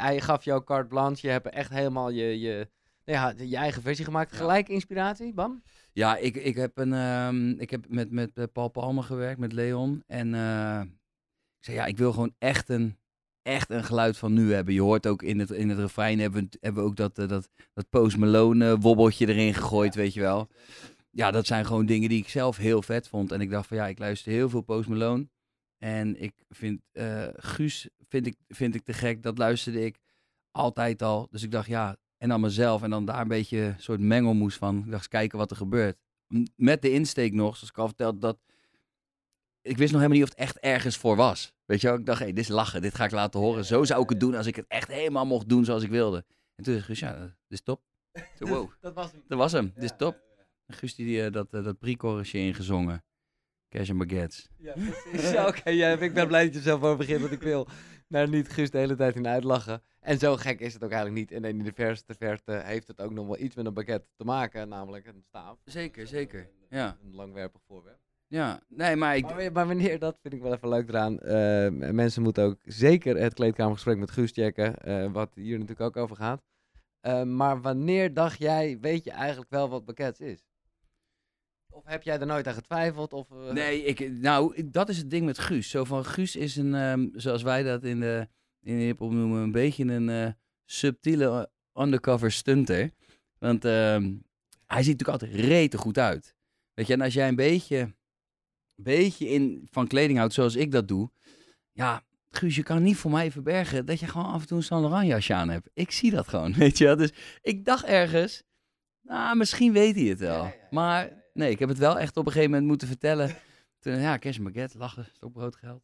hij 0.00 0.20
gaf 0.20 0.44
jou 0.44 0.64
carte 0.64 0.88
blanche. 0.88 1.26
Je 1.26 1.32
hebt 1.32 1.48
echt 1.48 1.70
helemaal 1.70 2.10
je, 2.10 2.40
je, 2.40 2.68
ja, 3.04 3.34
je 3.36 3.56
eigen 3.56 3.82
versie 3.82 4.04
gemaakt. 4.04 4.36
Gelijk 4.36 4.68
inspiratie, 4.68 5.34
bam? 5.34 5.62
Ja, 5.94 6.16
ik, 6.16 6.36
ik 6.36 6.54
heb, 6.56 6.78
een, 6.78 6.92
ehm, 6.92 7.48
ik 7.50 7.70
heb 7.70 7.84
met, 7.88 8.10
met 8.10 8.30
eh, 8.38 8.44
Paul 8.52 8.68
Palmer 8.68 9.02
gewerkt, 9.04 9.38
met 9.40 9.52
Leon. 9.52 10.02
En 10.06 10.34
eh, 10.34 10.80
ik 11.58 11.64
zei, 11.64 11.76
ja, 11.76 11.84
ik 11.86 11.96
wil 11.98 12.12
gewoon 12.12 12.34
echt 12.38 12.68
een, 12.68 12.98
echt 13.42 13.70
een 13.70 13.84
geluid 13.84 14.16
van 14.18 14.32
nu 14.32 14.52
hebben. 14.52 14.74
Je 14.74 14.80
hoort 14.80 15.06
ook 15.06 15.22
in 15.22 15.38
het, 15.38 15.50
in 15.50 15.68
het 15.68 15.78
refrein 15.78 16.18
hebben, 16.18 16.42
we- 16.50 16.56
hebben 16.60 16.82
we 16.82 16.88
ook 16.88 16.96
dat, 16.96 17.18
eh, 17.18 17.28
dat, 17.28 17.48
dat 17.74 17.88
Post 17.90 18.16
Malone 18.16 18.78
wobbeltje 18.78 19.28
erin 19.28 19.54
gegooid, 19.54 19.94
weet 19.94 20.14
je 20.14 20.20
wel. 20.20 20.48
Ja, 21.10 21.30
dat 21.30 21.46
zijn 21.46 21.66
gewoon 21.66 21.86
dingen 21.86 22.08
die 22.08 22.18
ik 22.20 22.28
zelf 22.28 22.56
heel 22.56 22.82
vet 22.82 23.08
vond. 23.08 23.32
En 23.32 23.40
ik 23.40 23.50
dacht 23.50 23.66
van, 23.66 23.76
ja, 23.76 23.86
ik 23.86 23.98
luister 23.98 24.32
heel 24.32 24.48
veel 24.48 24.60
Post 24.62 24.88
Malone. 24.88 25.28
En 25.78 26.22
ik 26.22 26.32
vind 26.48 26.80
Guus 27.36 27.88
vind 28.08 28.26
ik, 28.26 28.36
vind 28.48 28.74
ik 28.74 28.82
te 28.84 28.92
gek. 28.92 29.22
Dat 29.22 29.38
luisterde 29.38 29.84
ik 29.84 29.98
altijd 30.50 31.02
al. 31.02 31.28
Dus 31.30 31.42
ik 31.42 31.50
dacht, 31.50 31.66
ja, 31.68 31.96
en 32.24 32.30
dan 32.30 32.40
mezelf. 32.40 32.82
En 32.82 32.90
dan 32.90 33.04
daar 33.04 33.20
een 33.20 33.28
beetje 33.28 33.58
een 33.58 33.80
soort 33.80 34.00
mengelmoes 34.00 34.56
van. 34.56 34.76
Ik 34.76 34.84
dacht, 34.84 34.94
eens 34.94 35.08
kijken 35.08 35.38
wat 35.38 35.50
er 35.50 35.56
gebeurt. 35.56 35.96
Met 36.56 36.82
de 36.82 36.90
insteek 36.90 37.32
nog, 37.32 37.56
zoals 37.56 37.70
ik 37.70 37.78
al 37.78 37.86
vertelde, 37.86 38.18
dat... 38.18 38.38
Ik 39.62 39.76
wist 39.76 39.92
nog 39.92 40.00
helemaal 40.00 40.22
niet 40.22 40.22
of 40.22 40.28
het 40.28 40.38
echt 40.38 40.58
ergens 40.58 40.96
voor 40.96 41.16
was. 41.16 41.52
Weet 41.64 41.80
je 41.80 41.86
wel? 41.86 41.98
Ik 41.98 42.06
dacht, 42.06 42.18
hé, 42.18 42.26
dit 42.26 42.38
is 42.38 42.48
lachen. 42.48 42.82
Dit 42.82 42.94
ga 42.94 43.04
ik 43.04 43.10
laten 43.10 43.40
horen. 43.40 43.64
Zo 43.64 43.84
zou 43.84 44.02
ik 44.02 44.08
het 44.08 44.20
doen 44.20 44.34
als 44.34 44.46
ik 44.46 44.56
het 44.56 44.64
echt 44.68 44.88
helemaal 44.88 45.26
mocht 45.26 45.48
doen 45.48 45.64
zoals 45.64 45.82
ik 45.82 45.90
wilde. 45.90 46.24
En 46.54 46.64
toen 46.64 46.72
zei 46.72 46.84
Guus, 46.84 46.98
ja, 46.98 47.18
dit 47.18 47.32
is 47.48 47.62
top. 47.62 47.82
Ik 48.38 48.46
wow, 48.48 48.70
Dat 48.80 48.94
was 48.94 49.12
hem. 49.12 49.22
dat 49.28 49.38
was 49.38 49.52
hem. 49.52 49.72
Dit 49.74 49.82
is 49.82 49.92
top. 49.96 50.22
En 50.66 50.74
Guus 50.74 50.94
die 50.94 51.24
eh, 51.24 51.32
dat, 51.32 51.52
eh, 51.52 51.64
dat 51.64 51.78
pre-chorusje 51.78 52.38
ingezongen. 52.38 53.04
Cash 53.74 53.90
and 53.90 53.98
Baguettes. 53.98 54.48
Ja, 54.58 54.72
precies. 54.72 55.36
Oké, 55.48 55.70
ja, 55.70 55.88
ik 55.98 56.14
ben 56.14 56.26
blij 56.26 56.42
dat 56.44 56.52
je 56.52 56.58
er 56.58 56.64
zelf 56.64 56.82
over 56.82 56.96
begint, 56.96 57.20
want 57.20 57.32
ik 57.32 57.42
wil 57.42 57.66
daar 58.08 58.28
niet 58.28 58.48
Guus 58.48 58.70
de 58.70 58.78
hele 58.78 58.96
tijd 58.96 59.16
in 59.16 59.26
uitlachen. 59.26 59.82
En 60.00 60.18
zo 60.18 60.36
gek 60.36 60.60
is 60.60 60.72
het 60.74 60.84
ook 60.84 60.90
eigenlijk 60.90 61.20
niet. 61.30 61.42
En 61.42 61.48
in 61.50 61.62
de 61.64 61.72
verste 61.74 62.14
verte 62.18 62.52
heeft 62.64 62.86
het 62.88 63.00
ook 63.00 63.12
nog 63.12 63.26
wel 63.26 63.38
iets 63.38 63.54
met 63.56 63.66
een 63.66 63.72
pakket 63.72 64.04
te 64.16 64.24
maken, 64.24 64.68
namelijk 64.68 65.06
een 65.06 65.22
staaf. 65.28 65.56
Zeker, 65.64 66.06
zeker. 66.06 66.48
Ja, 66.70 66.96
Een 67.04 67.14
langwerpig 67.14 67.60
voorwerp. 67.66 67.98
ja. 68.26 68.60
Nee, 68.68 68.96
maar 68.96 69.16
ik... 69.16 69.22
Maar, 69.22 69.36
wa- 69.36 69.50
maar 69.52 69.66
wanneer, 69.66 69.98
dat 69.98 70.18
vind 70.22 70.34
ik 70.34 70.42
wel 70.42 70.52
even 70.54 70.68
leuk 70.68 70.88
eraan. 70.88 71.18
eh, 71.18 71.68
m- 71.70 71.94
mensen 71.94 72.22
moeten 72.22 72.44
ook 72.44 72.58
zeker 72.62 73.16
het 73.16 73.34
kleedkamergesprek 73.34 73.96
met 73.98 74.10
Guus 74.10 74.30
checken, 74.30 74.76
eh, 74.78 75.12
wat 75.12 75.34
hier 75.34 75.58
natuurlijk 75.58 75.80
ook 75.96 75.96
over 76.02 76.16
gaat. 76.16 76.42
Eh, 77.00 77.22
maar 77.22 77.60
wanneer 77.60 78.14
dacht 78.14 78.38
jij, 78.38 78.78
weet 78.80 79.04
je 79.04 79.10
eigenlijk 79.10 79.50
wel 79.50 79.68
wat 79.68 79.84
pakket 79.84 80.20
is? 80.20 80.44
Of 81.74 81.84
heb 81.84 82.02
jij 82.02 82.18
er 82.18 82.26
nooit 82.26 82.46
aan 82.46 82.54
getwijfeld? 82.54 83.12
Of, 83.12 83.30
eh, 83.30 83.52
Nee, 83.52 83.84
ik, 83.84 84.10
nou, 84.10 84.70
dat 84.70 84.88
is 84.88 84.96
het 84.96 85.10
ding 85.10 85.26
met 85.26 85.38
Guus. 85.38 85.70
Zo 85.70 85.84
van, 85.84 86.04
Guus 86.04 86.36
is 86.36 86.56
een, 86.56 86.74
ehm, 86.74 87.08
zoals 87.12 87.42
wij 87.42 87.62
dat 87.62 87.84
in 87.84 88.00
de, 88.00 88.28
in 88.60 88.78
de 88.78 88.84
hiphop 88.84 89.12
noemen, 89.12 89.42
een 89.42 89.52
beetje 89.52 89.84
een 89.84 90.08
eh, 90.08 90.32
subtiele 90.64 91.50
undercover 91.74 92.32
stunter. 92.32 92.90
Want 93.38 93.64
ehm, 93.64 94.12
hij 94.66 94.82
ziet 94.82 94.98
natuurlijk 94.98 95.08
altijd 95.08 95.34
rete 95.34 95.78
goed 95.78 95.98
uit. 95.98 96.34
Weet 96.74 96.86
je, 96.86 96.92
en 96.92 97.00
als 97.00 97.14
jij 97.14 97.28
een 97.28 97.36
beetje, 97.36 97.94
beetje 98.74 99.28
in, 99.28 99.68
van 99.70 99.86
kleding 99.86 100.18
houdt 100.18 100.34
zoals 100.34 100.56
ik 100.56 100.70
dat 100.70 100.88
doe, 100.88 101.10
ja, 101.72 102.02
Guus, 102.30 102.56
je 102.56 102.62
kan 102.62 102.82
niet 102.82 102.96
voor 102.96 103.10
mij 103.10 103.30
verbergen 103.30 103.86
dat 103.86 104.00
je 104.00 104.06
gewoon 104.06 104.32
af 104.32 104.40
en 104.40 104.46
toe 104.46 104.56
een 104.56 104.62
Saint 104.62 104.84
Laurent 104.84 105.08
jasje 105.08 105.34
aan 105.34 105.48
hebt. 105.48 105.70
Ik 105.72 105.90
zie 105.90 106.10
dat 106.10 106.28
gewoon, 106.28 106.52
weet 106.62 106.78
je 106.78 106.84
wel. 106.84 106.96
Dus 106.96 107.12
ik 107.42 107.64
dacht 107.64 107.84
ergens, 107.84 108.42
nou, 109.02 109.36
misschien 109.36 109.72
weet 109.72 109.94
hij 109.94 110.04
het 110.04 110.18
wel. 110.18 110.42
Ja, 110.42 110.48
ja, 110.48 110.54
ja, 110.60 110.68
maar. 110.70 111.23
Nee, 111.34 111.50
ik 111.50 111.58
heb 111.58 111.68
het 111.68 111.78
wel 111.78 111.98
echt 111.98 112.16
op 112.16 112.26
een 112.26 112.32
gegeven 112.32 112.50
moment 112.50 112.68
moeten 112.68 112.88
vertellen. 112.88 113.36
Toen, 113.78 114.00
ja, 114.00 114.18
baguette, 114.40 114.78
lachen, 114.78 115.08
stokbroodgeld. 115.12 115.82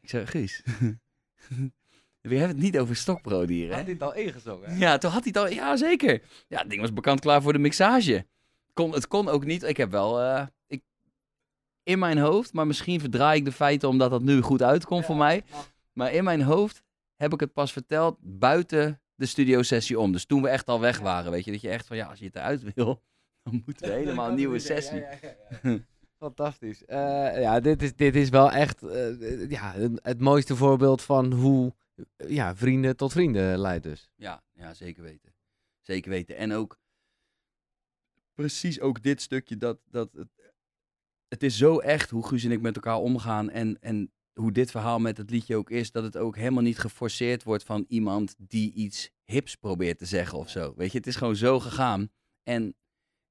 Ik 0.00 0.08
zei, 0.08 0.26
Guus, 0.26 0.62
we 2.20 2.36
hebben 2.36 2.48
het 2.48 2.56
niet 2.56 2.78
over 2.78 2.96
stokbrood 2.96 3.48
hier, 3.48 3.68
Had 3.68 3.76
hè? 3.76 3.82
hij 3.82 3.92
het 3.92 4.02
al 4.02 4.14
ingezongen? 4.14 4.70
hè? 4.70 4.76
Ja, 4.76 4.98
toen 4.98 5.10
had 5.10 5.24
hij 5.24 5.32
het 5.34 5.42
al, 5.42 5.48
ja 5.56 5.76
zeker. 5.76 6.22
Ja, 6.48 6.58
het 6.58 6.70
ding 6.70 6.80
was 6.80 6.92
bekend 6.92 7.20
klaar 7.20 7.42
voor 7.42 7.52
de 7.52 7.58
mixage. 7.58 8.26
Kon, 8.72 8.92
het 8.92 9.08
kon 9.08 9.28
ook 9.28 9.44
niet, 9.44 9.62
ik 9.62 9.76
heb 9.76 9.90
wel, 9.90 10.20
eh, 10.20 10.46
ik, 10.66 10.82
in 11.82 11.98
mijn 11.98 12.18
hoofd, 12.18 12.52
maar 12.52 12.66
misschien 12.66 13.00
verdraai 13.00 13.38
ik 13.38 13.44
de 13.44 13.52
feiten 13.52 13.88
omdat 13.88 14.10
dat 14.10 14.22
nu 14.22 14.40
goed 14.40 14.62
uitkomt 14.62 15.04
voor 15.04 15.16
mij. 15.16 15.44
Maar 15.92 16.12
in 16.12 16.24
mijn 16.24 16.42
hoofd 16.42 16.82
heb 17.16 17.32
ik 17.32 17.40
het 17.40 17.52
pas 17.52 17.72
verteld 17.72 18.16
buiten 18.20 19.00
de 19.14 19.26
studiosessie 19.26 19.98
om. 19.98 20.12
Dus 20.12 20.24
toen 20.24 20.42
we 20.42 20.48
echt 20.48 20.68
al 20.68 20.80
weg 20.80 20.98
waren, 20.98 21.30
weet 21.30 21.44
je. 21.44 21.50
Dat 21.50 21.60
je 21.60 21.68
echt 21.68 21.86
van, 21.86 21.96
ja, 21.96 22.06
als 22.06 22.18
je 22.18 22.24
het 22.24 22.36
eruit 22.36 22.74
wil, 22.74 23.02
dan 23.50 23.62
moeten 23.66 23.88
we 23.88 23.94
helemaal 23.94 24.28
een 24.28 24.34
nieuwe 24.34 24.58
sessie. 24.58 25.04
Fantastisch. 26.18 26.84
Eh, 26.84 27.40
ja, 27.40 27.60
dit 27.60 27.82
is, 27.82 27.94
dit 27.94 28.16
is 28.16 28.28
wel 28.28 28.50
echt 28.50 28.82
eh, 28.82 29.50
ja, 29.50 29.74
het, 30.02 30.20
mooiste 30.20 30.56
voorbeeld 30.56 31.02
van 31.02 31.32
hoe 31.32 31.74
ja, 32.16 32.56
vrienden 32.56 32.96
tot 32.96 33.12
vrienden 33.12 33.58
leidt 33.58 33.84
dus. 33.84 34.10
Ja, 34.14 34.42
ja, 34.52 34.74
zeker 34.74 35.02
weten. 35.02 35.34
Zeker 35.80 36.10
weten. 36.10 36.36
En 36.36 36.52
ook 36.52 36.78
precies 38.34 38.80
ook 38.80 39.02
dit 39.02 39.22
stukje, 39.22 39.56
dat, 39.56 39.78
dat 39.90 40.12
het, 40.12 40.28
het 41.28 41.42
is 41.42 41.56
zo 41.56 41.78
echt 41.78 42.10
hoe 42.10 42.26
Guus 42.26 42.44
en 42.44 42.52
ik 42.52 42.60
met 42.60 42.74
elkaar 42.74 42.98
omgaan 42.98 43.50
en, 43.50 43.80
en 43.80 44.12
hoe 44.32 44.52
dit 44.52 44.70
verhaal 44.70 44.98
met 44.98 45.16
het 45.16 45.30
liedje 45.30 45.56
ook 45.56 45.70
is, 45.70 45.90
dat 45.90 46.02
het 46.02 46.16
ook 46.16 46.36
helemaal 46.36 46.62
niet 46.62 46.78
geforceerd 46.78 47.42
wordt 47.42 47.64
van 47.64 47.84
iemand 47.88 48.34
die 48.38 48.72
iets 48.72 49.10
hips 49.24 49.54
probeert 49.54 49.98
te 49.98 50.06
zeggen 50.06 50.38
of 50.38 50.50
zo. 50.50 50.74
Weet 50.76 50.92
je, 50.92 50.98
het 50.98 51.06
is 51.06 51.16
gewoon 51.16 51.36
zo 51.36 51.60
gegaan. 51.60 52.10
En 52.42 52.76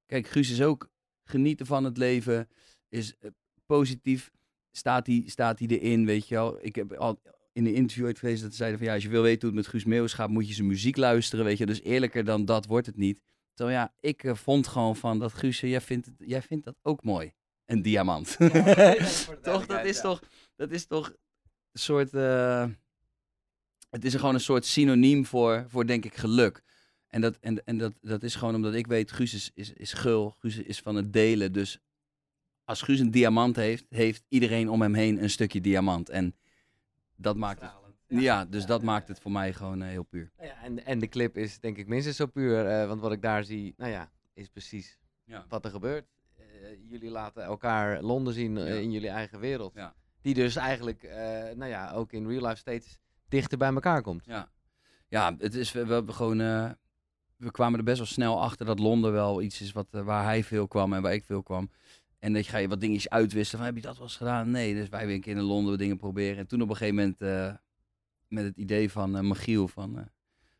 kijk, 0.08 0.26
Guus 0.26 0.50
is 0.50 0.62
ook 0.62 0.90
genieten 1.24 1.66
van 1.66 1.84
het 1.84 1.96
leven, 1.96 2.48
is 2.88 3.16
eh, 3.18 3.30
positief, 3.66 4.30
staat 4.70 5.06
hij 5.06 5.22
staat 5.26 5.58
hij 5.58 5.68
erin, 5.68 6.06
weet 6.06 6.28
je 6.28 6.34
wel. 6.34 6.58
Ik 6.60 6.74
heb 6.74 6.92
al 6.92 7.20
in 7.52 7.66
een 7.66 7.74
interview 7.74 8.04
ooit 8.04 8.18
gelezen 8.18 8.42
dat 8.42 8.50
ze 8.50 8.56
zeiden 8.56 8.78
van 8.78 8.88
ja, 8.88 8.94
als 8.94 9.02
je 9.02 9.08
wil 9.08 9.22
weten 9.22 9.48
hoe 9.48 9.56
het 9.56 9.58
met 9.58 9.66
Guus 9.66 9.84
Meeuwis 9.84 10.12
gaat, 10.12 10.28
moet 10.28 10.48
je 10.48 10.54
zijn 10.54 10.66
muziek 10.66 10.96
luisteren, 10.96 11.44
weet 11.44 11.58
je. 11.58 11.66
Dus 11.66 11.82
eerlijker 11.82 12.24
dan 12.24 12.44
dat 12.44 12.66
wordt 12.66 12.86
het 12.86 12.96
niet. 12.96 13.20
Terwijl 13.54 13.78
ja, 13.78 13.94
ik 14.00 14.24
eh, 14.24 14.34
vond 14.34 14.66
gewoon 14.66 14.96
van 14.96 15.18
dat 15.18 15.32
Guus, 15.32 15.62
eh, 15.62 15.70
jij 15.70 15.80
vindt, 15.80 16.06
het, 16.06 16.14
jij 16.18 16.42
vindt 16.42 16.64
dat 16.64 16.76
ook 16.82 17.04
mooi. 17.04 17.32
Een 17.66 17.82
diamant. 17.82 18.36
toch, 19.42 19.66
dat 19.66 19.84
is 19.84 20.00
toch, 20.00 20.22
dat 20.56 20.70
is 20.70 20.86
toch 20.86 21.08
een 21.72 21.80
soort, 21.80 22.10
het 23.90 24.04
is 24.04 24.14
gewoon 24.14 24.34
een 24.34 24.40
soort 24.40 24.64
synoniem 24.64 25.26
voor, 25.26 25.64
voor 25.68 25.86
denk 25.86 26.04
ik 26.04 26.14
geluk. 26.14 26.62
En, 27.08 27.20
dat, 27.20 27.38
en, 27.40 27.64
en 27.64 27.78
dat, 27.78 27.98
dat 28.00 28.22
is 28.22 28.34
gewoon 28.34 28.54
omdat 28.54 28.74
ik 28.74 28.86
weet, 28.86 29.12
Guus 29.12 29.34
is, 29.34 29.50
is, 29.54 29.72
is 29.72 29.92
gul, 29.92 30.34
Guus 30.38 30.56
is 30.56 30.80
van 30.80 30.94
het 30.94 31.12
delen. 31.12 31.52
Dus 31.52 31.80
als 32.64 32.82
Guus 32.82 33.00
een 33.00 33.10
diamant 33.10 33.56
heeft, 33.56 33.86
heeft 33.88 34.24
iedereen 34.28 34.68
om 34.68 34.82
hem 34.82 34.94
heen 34.94 35.22
een 35.22 35.30
stukje 35.30 35.60
diamant. 35.60 36.08
En 36.08 36.34
dat 37.16 37.36
maakt 37.36 37.60
het, 37.60 37.70
ja, 38.08 38.44
dus 38.44 38.66
dat 38.66 38.82
maakt 38.82 39.08
het 39.08 39.20
voor 39.20 39.30
mij 39.30 39.52
gewoon 39.52 39.82
eh, 39.82 39.88
heel 39.88 40.02
puur. 40.02 40.30
Nou 40.36 40.48
ja, 40.48 40.62
en, 40.62 40.84
en 40.84 40.98
de 40.98 41.08
clip 41.08 41.36
is 41.36 41.60
denk 41.60 41.76
ik 41.76 41.86
minstens 41.86 42.16
zo 42.16 42.26
puur, 42.26 42.66
eh, 42.66 42.86
want 42.86 43.00
wat 43.00 43.12
ik 43.12 43.22
daar 43.22 43.44
zie, 43.44 43.74
nou 43.76 43.90
ja, 43.90 44.10
is 44.34 44.48
precies 44.48 44.98
wat 45.48 45.64
er 45.64 45.70
gebeurt. 45.70 46.06
Eh, 46.36 46.44
jullie 46.88 47.10
laten 47.10 47.42
elkaar 47.42 48.02
Londen 48.02 48.34
zien 48.34 48.56
in 48.56 48.90
jullie 48.90 49.08
eigen 49.08 49.40
wereld. 49.40 49.74
Die 50.20 50.34
dus 50.34 50.56
eigenlijk, 50.56 51.02
nou 51.54 51.66
ja, 51.66 51.92
ook 51.92 52.12
in 52.12 52.28
real 52.28 52.46
life 52.46 52.56
steeds 52.56 52.98
dichter 53.28 53.58
bij 53.58 53.72
elkaar 53.72 54.02
komt. 54.02 54.24
Ja, 54.24 54.48
ja 55.08 55.34
het 55.38 55.54
is, 55.54 55.72
we, 55.72 55.86
we 55.86 55.92
hebben 55.92 56.14
gewoon, 56.14 56.76
we 57.38 57.50
kwamen 57.50 57.78
er 57.78 57.84
best 57.84 57.98
wel 57.98 58.06
snel 58.06 58.42
achter 58.42 58.66
dat 58.66 58.78
Londen 58.78 59.12
wel 59.12 59.42
iets 59.42 59.60
is 59.60 59.72
wat, 59.72 59.86
eh, 59.90 60.02
waar 60.02 60.24
hij 60.24 60.44
veel 60.44 60.68
kwam 60.68 60.92
en 60.92 61.02
waar 61.02 61.12
ik 61.12 61.24
veel 61.24 61.42
kwam. 61.42 61.70
En 62.18 62.32
dat 62.32 62.44
je 62.44 62.50
ga 62.50 62.58
je 62.58 62.68
wat 62.68 62.80
dingetjes 62.80 63.08
uitwisselen 63.08 63.64
van, 63.64 63.74
heb 63.74 63.82
je 63.82 63.88
dat 63.88 63.96
wel 63.96 64.06
eens 64.06 64.16
gedaan? 64.16 64.50
Nee, 64.50 64.74
dus 64.74 64.88
wij 64.88 64.98
hebben 64.98 65.16
een 65.16 65.22
keer 65.22 65.36
in 65.36 65.42
Londen 65.42 65.78
dingen 65.78 65.96
proberen. 65.96 66.38
En 66.38 66.46
toen 66.46 66.62
op 66.62 66.68
een 66.68 66.76
gegeven 66.76 66.94
moment, 66.94 67.20
eh, 67.20 67.54
met 68.28 68.44
het 68.44 68.56
idee 68.56 68.90
van 68.90 69.16
eh 69.16 69.22
Michiel 69.22 69.68
van, 69.68 70.08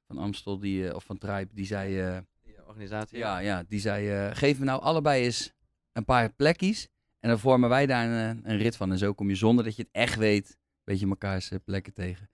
van 0.06 0.18
Amstel, 0.18 0.58
die, 0.58 0.94
of 0.94 1.04
van 1.04 1.18
Tribe, 1.18 1.48
die 1.54 1.66
zei... 1.66 2.22
Die 2.44 2.66
organisatie. 2.66 3.18
ja, 3.18 3.38
ja, 3.38 3.64
die 3.68 3.80
zei, 3.80 4.34
geef 4.34 4.58
me 4.58 4.64
nou 4.64 4.82
allebei 4.82 5.24
eens 5.24 5.52
een 5.92 6.04
paar 6.04 6.32
plekjes. 6.32 6.88
En 7.20 7.28
dan 7.28 7.38
vormen 7.38 7.68
wij 7.68 7.86
daar 7.86 8.28
een, 8.28 8.40
een 8.50 8.56
rit 8.56 8.76
van. 8.76 8.92
En 8.92 8.98
zo 8.98 9.12
kom 9.12 9.28
je 9.28 9.34
zonder 9.34 9.64
dat 9.64 9.76
je 9.76 9.82
het 9.82 9.90
echt 9.92 10.16
weet, 10.16 10.48
een 10.48 10.56
beetje 10.84 11.06
mekaars 11.06 11.52
plekken 11.64 11.92
tegen. 11.92 12.28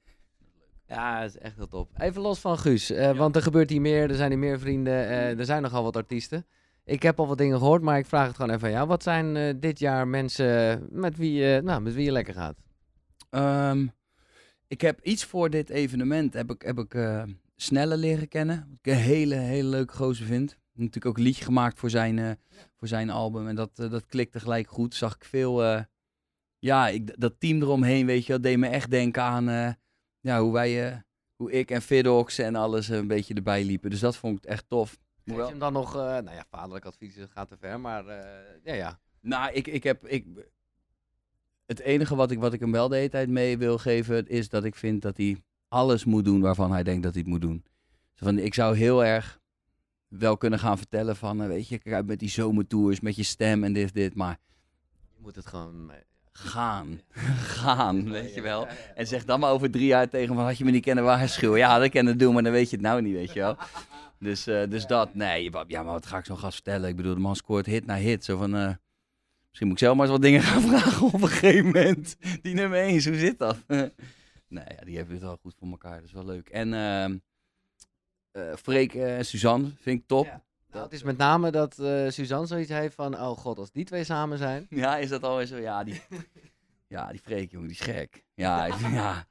Ja, 0.88 1.20
dat 1.20 1.28
is 1.28 1.38
echt 1.38 1.56
heel 1.56 1.68
top. 1.68 1.90
Even 1.98 2.22
los 2.22 2.38
van 2.38 2.58
Guus, 2.58 2.90
eh, 2.90 3.16
want 3.16 3.36
er 3.36 3.42
gebeurt 3.42 3.70
hier 3.70 3.80
meer, 3.80 4.10
er 4.10 4.16
zijn 4.16 4.30
hier 4.30 4.38
meer 4.38 4.58
vrienden, 4.58 5.08
eh, 5.08 5.38
er 5.38 5.44
zijn 5.44 5.62
nogal 5.62 5.82
wat 5.82 5.96
artiesten. 5.96 6.46
Ik 6.84 7.02
heb 7.02 7.18
al 7.18 7.26
wat 7.26 7.38
dingen 7.38 7.58
gehoord, 7.58 7.82
maar 7.82 7.98
ik 7.98 8.06
vraag 8.06 8.26
het 8.26 8.36
gewoon 8.36 8.54
even 8.54 8.66
aan 8.66 8.74
jou. 8.74 8.88
Wat 8.88 9.02
zijn 9.02 9.36
eh, 9.36 9.54
dit 9.56 9.78
jaar 9.78 10.08
mensen 10.08 10.86
met 10.90 11.16
wie, 11.16 11.32
je, 11.32 11.60
nou, 11.64 11.80
met 11.80 11.94
wie 11.94 12.04
je 12.04 12.12
lekker 12.12 12.34
gaat? 12.34 12.56
Ehm, 13.30 13.86
ik 14.66 14.80
heb 14.80 15.00
iets 15.00 15.24
voor 15.24 15.50
dit 15.50 15.70
evenement, 15.70 16.34
heb 16.34 16.50
ik, 16.50 16.62
heb 16.62 16.78
ik 16.78 17.24
Snelle 17.56 17.96
leren 17.96 18.28
kennen. 18.28 18.56
Wat 18.56 18.78
ik 18.82 18.92
een 18.92 18.98
hele, 18.98 19.34
hele 19.34 19.68
leuke 19.68 19.94
gozer 19.94 20.26
vind. 20.26 20.58
Natuurlijk 20.72 21.06
ook 21.06 21.16
een 21.16 21.22
liedje 21.22 21.44
gemaakt 21.44 21.78
voor 21.78 21.90
zijn, 21.90 22.38
voor 22.76 22.88
zijn 22.88 23.10
album. 23.10 23.48
En 23.48 23.54
dat, 23.54 23.76
dat 23.76 24.06
klikte 24.06 24.40
gelijk 24.40 24.68
goed. 24.68 24.94
Zag 24.94 25.14
ik 25.14 25.24
veel, 25.24 25.84
ja, 26.58 26.88
ik, 26.88 27.20
dat 27.20 27.34
team 27.40 27.62
eromheen, 27.62 28.06
weet 28.06 28.26
je, 28.26 28.32
dat 28.32 28.42
deed 28.42 28.58
me 28.58 28.66
echt 28.66 28.90
denken 28.90 29.22
aan 29.22 29.76
ja, 30.24 30.40
hoe 30.40 30.52
wij, 30.52 30.90
eh, 30.92 30.96
hoe 31.36 31.52
ik 31.52 31.70
en 31.70 31.82
Fidox 31.82 32.38
en 32.38 32.54
alles 32.54 32.88
een 32.88 33.06
beetje 33.06 33.34
erbij 33.34 33.64
liepen. 33.64 33.90
Dus 33.90 34.00
dat 34.00 34.16
vond 34.16 34.38
ik 34.38 34.44
echt 34.44 34.64
tof. 34.68 34.90
Geef 34.90 34.98
Hoewel- 35.24 35.44
je 35.44 35.50
hem 35.50 35.60
dan 35.60 35.72
nog, 35.72 35.94
eh, 35.94 36.00
nou 36.00 36.30
ja, 36.30 36.44
vaderlijk 36.50 36.84
advies 36.84 37.16
gaat 37.30 37.48
te 37.48 37.56
ver, 37.56 37.80
maar 37.80 38.06
eh, 38.06 38.44
ja, 38.64 38.74
ja. 38.74 38.98
Nou, 39.20 39.52
ik, 39.52 39.66
ik 39.66 39.82
heb. 39.82 40.06
Ik, 40.06 40.26
het 41.66 41.78
enige 41.80 42.14
wat 42.14 42.30
ik, 42.30 42.38
wat 42.38 42.52
ik 42.52 42.60
hem 42.60 42.72
wel 42.72 42.88
de 42.88 42.96
hele 42.96 43.08
tijd 43.08 43.28
mee 43.28 43.58
wil 43.58 43.78
geven, 43.78 44.26
is 44.26 44.48
dat 44.48 44.64
ik 44.64 44.74
vind 44.74 45.02
dat 45.02 45.16
hij 45.16 45.36
alles 45.68 46.04
moet 46.04 46.24
doen 46.24 46.40
waarvan 46.40 46.72
hij 46.72 46.82
denkt 46.82 47.02
dat 47.02 47.12
hij 47.12 47.20
het 47.22 47.30
moet 47.30 47.40
doen. 47.40 47.64
Zo 48.14 48.24
van, 48.24 48.38
ik 48.38 48.54
zou 48.54 48.76
heel 48.76 49.04
erg 49.04 49.40
wel 50.08 50.36
kunnen 50.36 50.58
gaan 50.58 50.78
vertellen 50.78 51.16
van, 51.16 51.42
eh, 51.42 51.46
weet 51.48 51.68
je, 51.68 51.78
kijk 51.78 52.06
met 52.06 52.18
die 52.18 52.28
zomertours, 52.28 53.00
met 53.00 53.16
je 53.16 53.22
stem 53.22 53.64
en 53.64 53.72
dit, 53.72 53.94
dit, 53.94 54.14
maar 54.14 54.38
Je 55.14 55.20
moet 55.20 55.36
het 55.36 55.46
gewoon... 55.46 55.90
gaan, 56.38 57.00
gaan, 57.58 58.10
weet 58.10 58.34
je 58.34 58.40
wel. 58.40 58.66
En 58.94 59.06
zeg 59.06 59.24
dan 59.24 59.40
maar 59.40 59.50
over 59.50 59.70
drie 59.70 59.86
jaar 59.86 60.08
tegen 60.08 60.34
van, 60.34 60.44
had 60.44 60.58
je 60.58 60.64
me 60.64 60.70
niet 60.70 60.84
kennen 60.84 61.04
waarschuwen? 61.04 61.58
Ja, 61.58 61.78
dat 61.78 61.90
kan 61.90 62.06
het 62.06 62.18
doen, 62.18 62.34
maar 62.34 62.42
dan 62.42 62.52
weet 62.52 62.70
je 62.70 62.76
het 62.76 62.84
nou 62.84 63.02
niet, 63.02 63.14
weet 63.14 63.32
je 63.32 63.40
wel. 63.40 63.56
Dus, 64.18 64.46
eh, 64.46 64.68
dus 64.70 64.86
dat, 64.86 65.14
nee, 65.14 65.50
ja, 65.66 65.82
maar 65.82 65.92
wat 65.92 66.06
ga 66.06 66.18
ik 66.18 66.24
zo'n 66.24 66.38
gast 66.38 66.54
vertellen? 66.54 66.88
Ik 66.88 66.96
bedoel, 66.96 67.14
de 67.14 67.20
man 67.20 67.36
scoort 67.36 67.66
hit 67.66 67.86
na 67.86 67.96
hit, 67.96 68.24
zo 68.24 68.36
van... 68.36 68.54
eh, 68.56 68.72
Misschien 69.48 69.66
moet 69.68 69.76
ik 69.80 69.84
zelf 69.84 69.94
maar 69.96 70.04
eens 70.06 70.14
wat 70.14 70.22
dingen 70.22 70.42
gaan 70.52 70.62
vragen 70.62 71.06
op 71.06 71.22
een 71.22 71.28
gegeven 71.28 71.64
moment. 71.64 72.16
Die 72.42 72.54
nummer 72.54 72.78
1, 72.78 72.90
hoe 72.90 73.00
zit 73.00 73.38
dat? 73.38 73.56
nee, 73.66 73.88
ja, 74.48 74.84
die 74.84 74.96
hebben 74.96 75.14
het 75.14 75.22
wel 75.24 75.38
goed 75.42 75.54
voor 75.58 75.68
elkaar. 75.70 75.94
Dat 75.96 76.04
is 76.04 76.12
wel 76.12 76.24
leuk. 76.24 76.48
En 76.48 76.74
eh, 76.74 78.52
Freek 78.62 78.94
en 78.94 79.24
Suzanne 79.24 79.70
vind 79.80 80.00
ik 80.00 80.06
top. 80.06 80.26
Ja. 80.26 80.43
Ja. 80.74 80.80
Nou, 80.80 80.92
het 80.92 80.92
is 81.00 81.02
met 81.02 81.16
name 81.16 81.50
dat 81.50 81.78
eh, 81.78 82.08
Suzanne 82.08 82.46
zoiets 82.46 82.70
heeft 82.70 82.94
van, 82.94 83.14
oh 83.14 83.36
god, 83.38 83.58
als 83.58 83.72
die 83.72 83.84
twee 83.84 84.04
samen 84.04 84.38
zijn. 84.38 84.66
is 85.00 85.08
dat 85.08 85.22
alweer 85.22 85.46
zo? 85.46 85.56
Ja, 85.56 85.84
die, 85.84 86.00
ja, 86.94 87.10
die 87.10 87.20
Freek, 87.20 87.50
jongen, 87.50 87.68
die 87.68 87.76
is 87.76 87.84
gek. 87.84 88.24
Ja, 88.34 88.66
ja. 88.92 89.26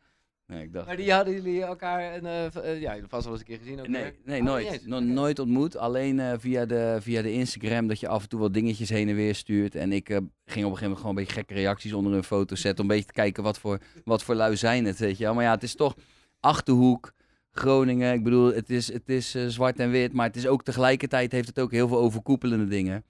Nee, 0.47 0.63
ik 0.63 0.73
dacht... 0.73 0.85
Maar 0.85 0.95
die 0.95 1.13
hadden 1.13 1.33
jullie 1.33 1.63
elkaar, 1.63 2.15
een, 2.15 2.25
eh, 2.25 2.55
eh, 2.55 2.81
ja, 2.81 2.97
vast 3.07 3.23
wel 3.23 3.33
eens 3.33 3.41
een 3.41 3.47
keer 3.47 3.57
gezien 3.57 3.79
ook 3.79 3.88
Nee, 3.88 4.03
weer? 4.03 4.15
nee 4.25 4.39
Oh, 4.39 4.45
nooit. 4.45 4.85
No-. 4.85 5.00
Nooit 5.00 5.39
ontmoet. 5.39 5.77
Alleen 5.77 6.19
eh, 6.19 6.33
via, 6.38 6.65
de, 6.65 6.97
via 7.01 7.21
de 7.21 7.31
Instagram 7.33 7.88
dat 7.88 8.00
je 8.00 8.07
af 8.07 8.23
en 8.23 8.29
toe 8.29 8.39
wat 8.39 8.53
dingetjes 8.53 8.89
heen 8.89 9.09
en 9.09 9.15
weer 9.15 9.35
stuurt. 9.35 9.75
En 9.75 9.91
ik 9.91 10.09
eh, 10.09 10.17
ging 10.17 10.25
op 10.25 10.31
een 10.45 10.55
gegeven 10.55 10.81
moment 10.81 10.97
gewoon 10.97 11.09
een 11.09 11.23
beetje 11.23 11.33
gekke 11.33 11.53
reacties 11.53 11.93
onder 11.93 12.12
hun 12.13 12.23
foto 12.23 12.55
zetten. 12.55 12.83
Om 12.83 12.89
een 12.89 12.95
beetje 12.95 13.12
te 13.12 13.19
kijken 13.19 13.43
wat 13.43 13.59
voor, 13.59 13.79
wat 14.03 14.23
voor 14.23 14.35
lui 14.35 14.55
zijn 14.57 14.85
het, 14.85 15.00
weet 15.00 15.17
je 15.17 15.23
wel. 15.23 15.33
Maar 15.33 15.43
ja, 15.43 15.51
het 15.51 15.63
is 15.63 15.75
toch 15.75 15.95
Achterhoek, 16.39 17.13
Groningen. 17.53 18.13
Ik 18.13 18.24
bedoel, 18.24 18.53
het 18.53 18.69
is, 18.69 18.93
het 18.93 19.10
is 19.10 19.36
eh, 19.36 19.48
zwart 19.48 19.79
en 19.79 19.89
wit. 19.89 20.13
Maar 20.13 20.27
het 20.27 20.36
is 20.36 20.48
ook 20.48 20.63
tegelijkertijd 20.63 21.31
heeft 21.31 21.48
het 21.48 21.60
ook 21.60 21.72
heel 21.72 21.88
veel 21.88 22.00
overkoepelende 22.00 22.67
dingen. 22.67 23.03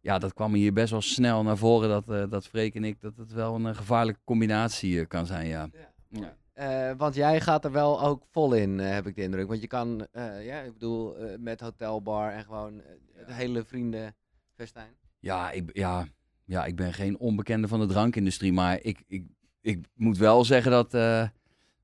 Ja, 0.00 0.18
dat 0.18 0.34
kwam 0.34 0.54
hier 0.54 0.72
best 0.72 0.90
wel 0.90 1.00
snel 1.00 1.42
naar 1.42 1.56
voren. 1.56 1.88
Dat, 1.88 2.08
eh 2.08 2.24
dat 2.30 2.46
Freek 2.46 2.74
en 2.74 2.84
ik, 2.84 3.00
dat 3.00 3.16
het 3.16 3.32
wel 3.32 3.54
een 3.54 3.66
eh, 3.66 3.76
gevaarlijke 3.76 4.20
combinatie 4.24 5.06
kan 5.06 5.26
zijn, 5.26 5.46
ja. 5.46 5.68
Ja. 6.08 6.36
Eh, 6.52 6.96
want 6.96 7.14
jij 7.14 7.40
gaat 7.40 7.64
er 7.64 7.72
wel 7.72 8.02
ook 8.02 8.24
vol 8.30 8.54
in, 8.54 8.80
eh, 8.80 8.90
heb 8.90 9.06
ik 9.06 9.14
de 9.14 9.22
indruk. 9.22 9.48
Want 9.48 9.60
je 9.60 9.66
kan, 9.66 10.06
eh, 10.12 10.46
ja, 10.46 10.60
ik 10.60 10.72
bedoel, 10.72 11.16
eh, 11.16 11.38
met 11.38 11.60
hotelbar 11.60 12.32
en 12.32 12.44
gewoon 12.44 12.82
het 13.14 13.32
hele 13.32 13.64
vriendenfestijn. 13.64 14.96
Ja, 15.18 15.50
ik, 15.50 15.70
ja, 15.72 16.06
ja, 16.44 16.64
ik 16.64 16.76
ben 16.76 16.92
geen 16.92 17.18
onbekende 17.18 17.68
van 17.68 17.80
de 17.80 17.86
drankindustrie, 17.86 18.52
maar 18.52 18.78
ik, 18.82 19.02
ik, 19.06 19.24
ik 19.60 19.86
moet 19.94 20.18
wel 20.18 20.44
zeggen 20.44 20.70
dat 20.70 20.94
eh, 20.94 21.28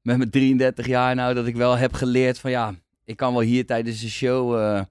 met 0.06 0.16
mijn 0.16 0.30
33 0.30 0.86
jaar 0.86 1.14
nou, 1.14 1.34
dat 1.34 1.46
ik 1.46 1.56
wel 1.56 1.76
heb 1.76 1.92
geleerd 1.92 2.38
van 2.38 2.50
ja, 2.50 2.74
ik 3.04 3.16
kan 3.16 3.32
wel 3.32 3.42
hier 3.42 3.66
tijdens 3.66 4.00
de 4.00 4.08
show 4.08 4.58
eh 4.58 4.82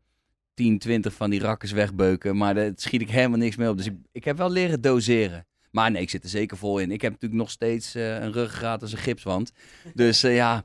10, 0.53 0.79
20 0.79 1.13
van 1.13 1.29
die 1.29 1.39
rakkers 1.39 1.71
wegbeuken, 1.71 2.37
maar 2.37 2.53
daar 2.53 2.71
schiet 2.75 3.01
ik 3.01 3.09
helemaal 3.09 3.37
niks 3.37 3.55
mee 3.55 3.69
op. 3.69 3.77
Dus 3.77 3.85
ik, 3.85 3.93
ik 4.11 4.23
heb 4.23 4.37
wel 4.37 4.51
leren 4.51 4.81
doseren. 4.81 5.45
Maar 5.71 5.91
nee, 5.91 6.01
ik 6.01 6.09
zit 6.09 6.23
er 6.23 6.29
zeker 6.29 6.57
vol 6.57 6.79
in. 6.79 6.91
Ik 6.91 7.01
heb 7.01 7.11
natuurlijk 7.11 7.41
nog 7.41 7.51
steeds 7.51 7.95
eh, 7.95 8.21
een 8.21 8.31
ruggengraat 8.31 8.81
als 8.81 8.91
een 8.91 8.97
gipswand. 8.97 9.51
Dus 9.93 10.23
eh, 10.23 10.35
ja, 10.35 10.63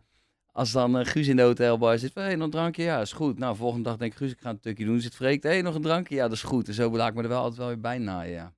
als 0.53 0.73
dan 0.73 0.99
eh, 0.99 1.07
Guus 1.07 1.29
in 1.29 1.37
de 1.37 1.43
hotelbar 1.43 1.99
zit 1.99 2.13
van, 2.13 2.23
hé, 2.23 2.35
nog 2.35 2.45
een 2.45 2.51
drankje? 2.51 2.83
Ja, 2.83 3.01
is 3.01 3.13
goed. 3.13 3.39
Nou, 3.39 3.57
volgende 3.57 3.89
dag 3.89 3.97
denk 3.97 4.13
ik, 4.13 4.19
Guus, 4.19 4.31
ik 4.31 4.41
ga 4.41 4.51
een 4.51 4.61
tukje 4.61 4.85
doen. 4.85 5.01
Zit 5.01 5.15
Freek, 5.15 5.43
hé, 5.43 5.63
nog 5.63 5.75
een 5.75 5.83
drankje? 5.83 6.15
Ja, 6.15 6.23
dat 6.23 6.33
is 6.33 6.43
goed. 6.43 6.69
En 6.69 6.75
zo 6.75 6.91
laat 6.91 7.09
ik 7.09 7.15
me 7.15 7.23
er 7.23 7.29
wel 7.29 7.41
altijd 7.41 7.59
wel 7.59 7.67
weer 7.67 7.81
bij 7.81 7.99
naaien, 7.99 8.33
ja. 8.33 8.53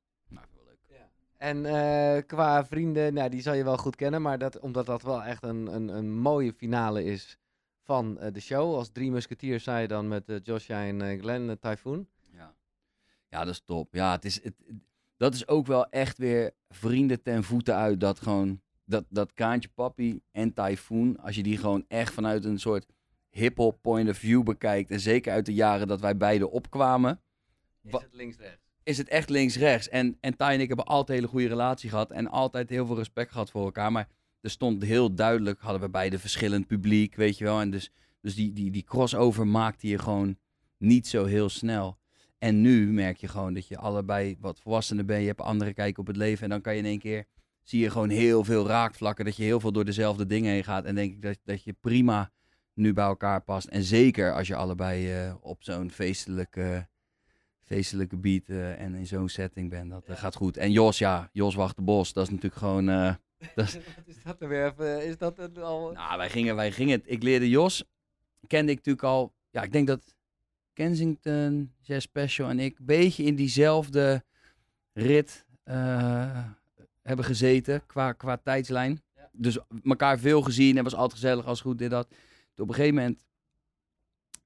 En 1.43 1.67
eh, 1.67 2.23
qua 2.27 2.65
vrienden, 2.65 3.15
nou, 3.15 3.31
die 3.31 3.43
zal 3.43 3.55
je 3.55 3.65
wel 3.65 3.77
goed 3.77 3.97
kennen. 3.97 4.23
Maar 4.23 4.39
dat, 4.39 4.59
omdat 4.59 4.87
dat 4.87 5.03
wel 5.03 5.23
echt 5.23 5.43
een, 5.43 5.75
een, 5.75 5.89
een 5.89 6.13
mooie 6.13 6.53
finale 6.53 7.05
is 7.05 7.39
van 7.85 8.19
eh, 8.19 8.33
de 8.33 8.41
show. 8.41 8.75
Als 8.75 8.91
drie 8.93 9.11
musketiers 9.11 9.65
zei 9.65 9.81
je 9.81 9.89
dan 9.89 10.09
met 10.09 10.41
Joshua 10.43 10.85
en 10.85 11.21
Glenn 11.21 11.49
uh, 11.49 11.55
Typhoon. 11.61 12.07
Ja. 12.33 12.55
ja, 13.29 13.45
dat 13.45 13.55
is 13.55 13.61
top. 13.61 13.95
Ja, 13.95 14.13
het 14.13 14.25
is, 14.25 14.43
het, 14.43 14.55
dat 15.17 15.35
is 15.35 15.49
ook 15.49 15.67
wel 15.67 15.89
echt 15.91 16.19
weer 16.19 16.51
vrienden 16.69 17.23
ten 17.23 17.45
voeten 17.45 17.75
uit. 17.75 18.01
Dat 18.01 18.21
gewoon, 18.21 18.61
dat, 18.85 19.05
dat 19.09 19.33
Kraantje 19.33 19.69
Papi 19.75 20.21
en 20.31 20.53
Typhoon, 20.53 21.19
als 21.19 21.35
je 21.35 21.43
die 21.43 21.57
gewoon 21.57 21.85
echt 21.89 22.13
vanuit 22.13 22.45
een 22.45 22.59
soort 22.59 22.87
hip-hop 23.31 23.79
point 23.81 24.09
of 24.09 24.17
view 24.17 24.43
bekijkt. 24.43 24.91
En 24.91 25.01
zeker 25.01 25.33
uit 25.33 25.47
de 25.47 25.55
jaren 25.55 25.87
dat 25.87 26.01
wij 26.01 26.17
beiden 26.17 26.51
opkwamen. 26.51 27.21
Is 27.83 27.93
het 27.93 28.09
links-rechts? 28.13 28.62
Is 28.85 28.99
het 28.99 29.09
echt 29.09 29.31
links-rechts. 29.31 29.89
En, 29.89 30.17
en 30.21 30.37
Ty 30.37 30.45
en 30.45 30.61
ik 30.61 30.67
hebben 30.67 30.87
altijd 30.87 31.09
een 31.09 31.15
hele 31.15 31.29
goede 31.29 31.49
relatie 31.49 31.91
gehad. 31.91 32.11
En 32.11 32.29
altijd 32.29 32.71
heel 32.71 32.87
veel 32.87 32.97
respect 32.97 33.33
gehad 33.33 33.51
voor 33.51 33.65
elkaar. 33.65 33.93
Maar 33.93 34.09
er 34.41 34.51
stond 34.51 34.83
heel 34.83 35.15
duidelijk, 35.15 35.61
hadden 35.61 35.81
we 35.81 35.89
beide 35.89 36.19
verschillend 36.19 36.67
publiek, 36.67 37.15
weet 37.15 37.39
je 37.39 37.45
wel. 37.45 37.61
En 37.61 37.71
dus, 37.71 37.91
dus 38.21 38.35
die, 38.35 38.53
die, 38.53 38.71
die 38.71 38.85
crossover 38.85 39.47
maakte 39.47 39.89
je 39.89 39.99
gewoon 39.99 40.37
niet 40.79 41.07
zo 41.07 41.25
heel 41.25 41.49
snel. 41.49 41.99
En 42.39 42.61
nu 42.61 42.93
merk 42.93 43.17
je 43.17 43.29
gewoon 43.29 43.55
dat 43.55 43.69
je 43.69 43.79
allebei 43.79 44.37
wat 44.41 44.61
volwassener 44.61 45.05
bent. 45.05 45.21
Je 45.21 45.27
hebt 45.27 45.41
andere 45.41 45.73
kijk 45.73 45.99
op 45.99 46.07
het 46.07 46.17
leven. 46.17 46.43
En 46.45 46.51
dan 46.51 46.61
kan 46.61 46.73
je 46.73 46.79
in 46.79 46.87
één 46.87 46.99
keer, 46.99 47.25
zie 47.63 47.81
je 47.81 47.91
gewoon 47.91 48.09
heel 48.09 48.45
veel 48.45 48.67
raakvlakken. 48.67 49.25
Dat 49.25 49.37
je 49.37 49.43
heel 49.43 49.61
veel 49.61 49.73
door 49.73 49.85
dezelfde 49.85 50.27
dingen 50.27 50.53
heen 50.53 50.65
gaat. 50.65 50.85
En 50.85 50.95
denk 50.95 51.13
ik 51.13 51.23
dat, 51.23 51.39
dat 51.45 51.65
je 51.65 51.73
prima 51.81 52.31
nu 52.75 52.93
bij 52.93 53.05
elkaar 53.05 53.43
past. 53.43 53.67
En 53.67 53.83
zeker 53.83 54.35
als 54.35 54.47
je 54.47 54.55
allebei 54.55 55.13
eh, 55.13 55.35
op 55.41 55.63
zo'n 55.63 55.91
feestelijke 55.91 56.89
feestelijke 57.65 58.17
beat 58.17 58.49
eh, 58.49 58.81
en 58.81 58.95
in 58.95 59.07
zo'n 59.07 59.29
setting 59.29 59.71
ben. 59.71 59.89
Dat 59.89 60.05
eh, 60.07 60.17
gaat 60.17 60.35
goed. 60.35 60.57
En 60.57 60.73
Jos, 60.73 60.99
ja, 60.99 61.31
Jos 61.33 61.55
Wacht 61.55 61.77
de 61.77 61.83
Bos, 61.83 62.13
dat 62.13 62.25
is 62.25 62.31
natuurlijk 62.31 62.57
gewoon... 62.57 62.89
eh, 62.89 63.15
dat 63.55 63.67
is, 63.67 63.75
Wat 63.75 64.07
is 64.07 64.23
dat 64.23 64.41
er 64.41 64.49
weer 64.49 64.67
even? 64.67 65.07
Is 65.07 65.19
dat 65.19 65.39
een 65.39 65.57
al... 65.57 65.93
nou, 65.93 66.17
wij 66.19 66.31
gingen, 66.31 66.57
wij 66.57 66.73
gingen... 66.73 67.03
Ik 67.05 67.23
leerde 67.23 67.49
Jos, 67.49 67.85
kende 68.47 68.71
ik 68.71 68.77
natuurlijk 68.77 69.05
al... 69.05 69.35
Ja, 69.51 69.63
ik 69.63 69.73
denk 69.73 69.87
dat 69.87 70.15
Kensington, 70.73 71.73
Jazz 71.81 72.05
Special 72.05 72.49
en 72.49 72.59
ik... 72.59 72.79
een 72.79 72.85
beetje 72.85 73.23
in 73.23 73.35
diezelfde 73.35 74.25
rit 74.93 75.47
hebben 77.03 77.25
gezeten 77.25 77.87
qua, 77.87 78.13
qua 78.13 78.37
tijdslijn. 78.37 79.03
Ja. 79.17 79.29
Dus 79.33 79.59
elkaar 79.85 80.19
veel 80.19 80.43
gezien 80.43 80.77
en 80.77 80.85
was 80.85 80.95
altijd 80.95 81.21
gezellig 81.21 81.47
als 81.47 81.61
goed 81.61 81.79
dit 81.79 81.91
dat. 81.91 82.09
Toen 82.09 82.65
op 82.65 82.69
een 82.69 82.75
gegeven 82.75 82.95
moment, 82.95 83.25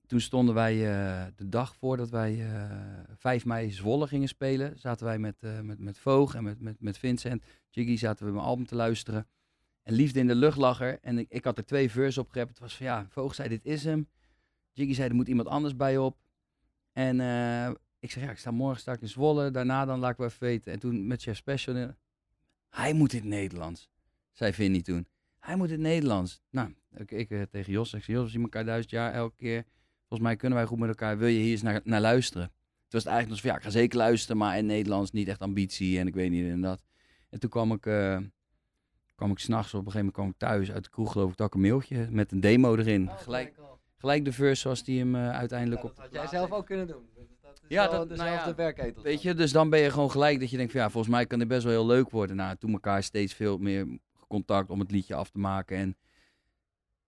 toen 0.06 0.20
stonden 0.20 0.54
wij 0.54 0.72
eh, 0.75 1.26
de 1.36 1.48
dag 1.48 1.76
voordat 1.76 2.10
wij 2.10 2.46
eh 2.52 2.70
5 3.16 3.44
mei 3.44 3.70
Zwolle 3.70 4.06
gingen 4.06 4.28
spelen, 4.28 4.78
zaten 4.78 5.06
wij 5.06 5.18
met, 5.18 5.42
eh, 5.42 5.60
met, 5.60 5.78
met 5.78 5.98
Voog 5.98 6.34
en 6.34 6.44
met, 6.44 6.60
met, 6.60 6.80
met 6.80 6.98
Vincent, 6.98 7.44
Jiggy, 7.70 7.96
zaten 7.96 8.26
we 8.26 8.32
mijn 8.32 8.44
album 8.44 8.66
te 8.66 8.75
luisteren. 8.75 9.26
En 9.82 9.94
Liefde 9.94 10.20
in 10.20 10.26
de 10.26 10.34
lucht 10.34 10.56
lag 10.58 10.80
er. 10.80 10.98
En 11.00 11.18
ik, 11.18 11.26
ik 11.30 11.44
had 11.44 11.58
er 11.58 11.64
twee 11.64 11.90
verses 11.90 12.18
op 12.18 12.30
gerept. 12.30 12.48
Het 12.48 12.58
was 12.58 12.76
van 12.76 12.86
ja, 12.86 13.06
Voog 13.08 13.34
zei 13.34 13.48
dit 13.48 13.64
is 13.64 13.84
hem. 13.84 14.08
Jiggy 14.72 14.94
zei 14.94 15.08
er 15.08 15.14
moet 15.14 15.28
iemand 15.28 15.48
anders 15.48 15.76
bij 15.76 15.98
op. 15.98 16.18
En 16.92 17.20
eh, 17.20 17.70
ik 17.98 18.10
zeg 18.10 18.22
ja, 18.25 18.30
ik 18.30 18.38
sta 18.38 18.50
morgen 18.50 18.80
sta 18.80 18.92
ik 18.92 19.00
in 19.00 19.08
Zwolle. 19.08 19.50
Daarna 19.50 19.84
dan 19.84 19.98
laat 19.98 20.10
ik 20.10 20.16
wel 20.16 20.26
even 20.26 20.46
weten. 20.46 20.72
En 20.72 20.78
toen 20.78 21.06
met 21.06 21.22
Chef 21.22 21.36
Special. 21.36 21.76
eh, 21.76 21.88
Hij 22.68 22.92
moet 22.92 23.12
in 23.12 23.18
het 23.20 23.28
Nederlands. 23.28 23.88
Zei 24.32 24.52
Vinnie 24.52 24.82
toen. 24.82 25.06
Hij 25.38 25.56
moet 25.56 25.66
in 25.66 25.72
het 25.72 25.82
Nederlands. 25.82 26.40
Nou, 26.50 26.75
ik, 26.94 27.10
ik 27.10 27.30
eh, 27.30 27.42
tegen 27.42 27.72
Jos. 27.72 27.94
Ik 27.94 28.04
zei 28.04 28.16
Jos, 28.16 28.26
we 28.26 28.32
zien 28.32 28.42
elkaar 28.42 28.64
duizend 28.64 28.90
jaar 28.90 29.12
elke 29.12 29.36
keer. 29.36 29.64
Volgens 30.08 30.28
mij 30.28 30.36
kunnen 30.36 30.58
wij 30.58 30.66
goed 30.66 30.78
met 30.78 30.88
elkaar. 30.88 31.18
Wil 31.18 31.28
je 31.28 31.38
hier 31.38 31.50
eens 31.50 31.62
naar, 31.62 31.80
naar 31.84 32.00
luisteren? 32.00 32.46
Toen 32.46 32.54
was 32.90 33.02
het 33.04 33.12
eigenlijk 33.12 33.28
nog 33.28 33.36
zo 33.36 33.42
van, 33.42 33.50
ja, 33.50 33.56
ik 33.56 33.72
ga 33.72 33.78
zeker 33.80 33.98
luisteren. 33.98 34.36
Maar 34.36 34.58
in 34.58 34.66
Nederlands 34.66 35.10
niet 35.10 35.28
echt 35.28 35.40
ambitie. 35.40 35.98
En 35.98 36.06
ik 36.06 36.14
weet 36.14 36.30
niet 36.30 36.50
en 36.50 36.60
dat. 36.60 36.82
En 37.30 37.38
toen 37.40 37.50
kwam 37.50 37.72
ik... 37.72 37.86
eh, 37.86 38.18
kwam 39.14 39.30
ik 39.30 39.38
s'nachts 39.38 39.75
op 39.75 39.86
een 39.86 39.92
gegeven 39.92 39.98
moment 39.98 40.14
kwam 40.14 40.28
ik 40.28 40.36
thuis 40.38 40.72
uit 40.72 40.84
de 40.84 40.90
kroeg 40.90 41.12
geloof 41.12 41.30
ik, 41.30 41.36
dat 41.36 41.46
ik 41.46 41.54
een 41.54 41.60
mailtje 41.60 42.06
met 42.10 42.32
een 42.32 42.40
demo 42.40 42.76
erin. 42.76 43.10
gelijk, 43.16 43.54
gelijk 43.96 44.25
de 44.25 44.32
verse 44.32 44.60
zoals 44.60 44.84
die 44.84 44.98
hem 44.98 45.14
eh, 45.14 45.30
uiteindelijk 45.30 45.84
op... 45.84 45.88
Dat 45.96 46.04
had 46.04 46.12
jij 46.12 46.26
zelf 46.26 46.52
ook 46.52 46.66
kunnen 46.66 46.86
doen. 46.86 47.08
Dat 47.42 47.60
is 47.62 47.68
Ja, 47.68 47.82
dat- 47.82 47.92
nou 47.92 48.08
dezelfde 48.08 48.50
ja, 48.50 48.54
werketel. 48.54 49.02
Weet 49.02 49.22
je, 49.22 49.34
dus 49.34 49.52
dan 49.52 49.70
ben 49.70 49.80
je 49.80 49.90
gewoon 49.90 50.10
gelijk 50.10 50.40
dat 50.40 50.50
je 50.50 50.56
denkt 50.56 50.72
van 50.72 50.80
ja, 50.80 50.90
volgens 50.90 51.12
mij 51.14 51.26
kan 51.26 51.38
dit 51.38 51.48
best 51.48 51.62
wel 51.64 51.72
heel 51.72 51.86
leuk 51.86 52.10
worden. 52.10 52.36
Nou, 52.36 52.56
toen 52.56 52.72
elkaar 52.72 53.02
steeds 53.02 53.34
veel 53.34 53.58
meer 53.58 53.98
contact 54.28 54.70
om 54.70 54.80
het 54.80 54.90
liedje 54.90 55.14
af 55.14 55.30
te 55.30 55.38
maken. 55.38 55.76
En 55.76 55.96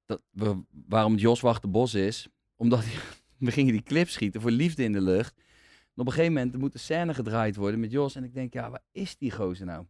dat, 0.07 0.23
we, 0.31 0.63
waarom 0.89 1.13
het 1.13 1.21
Jos 1.21 1.41
Wacht 1.41 1.63
de 1.63 1.69
Bos 1.69 1.95
is, 1.95 2.29
omdat 2.59 2.85
we 3.39 3.51
gingen 3.57 3.73
die 3.73 3.83
clip 3.83 4.09
schieten 4.09 4.41
voor 4.41 4.51
Liefde 4.51 4.83
in 4.83 4.93
de 4.93 5.01
Lucht. 5.01 5.35
Op 5.95 6.07
een 6.07 6.13
gegeven 6.13 6.33
moment 6.33 6.59
moet 6.59 6.75
een 6.75 6.81
scène 6.81 7.15
gedraaid 7.15 7.57
worden 7.57 7.81
met 7.81 7.91
Jos. 7.91 8.15
En 8.15 8.25
ik 8.25 8.35
denk, 8.35 8.53
ja, 8.53 8.71
waar 8.71 8.83
is 8.93 9.17
die 9.17 9.31
gozer 9.31 9.67
nou? 9.67 9.85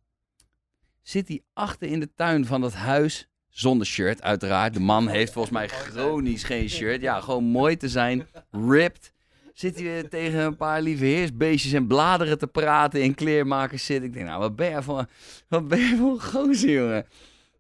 Zit 1.03 1.29
hij 1.29 1.43
achter 1.53 1.89
in 1.89 2.01
de 2.01 2.15
tuin 2.15 2.47
van 2.47 2.61
dat 2.61 2.75
huis, 2.75 3.29
zonder 3.49 3.87
shirt 3.87 4.23
uiteraard. 4.23 4.75
De 4.75 4.81
man 4.81 5.09
heeft 5.09 5.33
volgens 5.33 5.55
mij 5.55 5.69
chronisch 5.69 6.45
geen 6.45 6.69
shirt. 6.69 7.01
Ja, 7.01 7.21
gewoon 7.21 7.45
mooi 7.45 7.77
te 7.77 7.89
zijn, 7.89 8.27
ripped 8.51 9.13
zit 9.59 9.75
hij 9.75 9.85
weer 9.85 10.09
tegen 10.09 10.41
een 10.41 10.57
paar 10.57 10.83
lieve 10.83 11.05
heersbeestjes 11.05 11.73
en 11.73 11.87
bladeren 11.87 12.39
te 12.39 12.47
praten 12.47 13.03
in 13.03 13.15
kleermakers 13.15 13.85
zit. 13.85 14.03
Ik 14.03 14.13
denk, 14.13 14.27
nou, 14.27 14.41
wat 14.41 14.57
ben 14.57 14.71
je 14.71 14.83
voor, 14.83 15.07
wat 15.49 15.69
ben 15.69 15.79
je 15.79 15.97
voor 15.97 16.13
een 16.13 16.23
gozer, 16.23 16.71
jongen? 16.71 17.07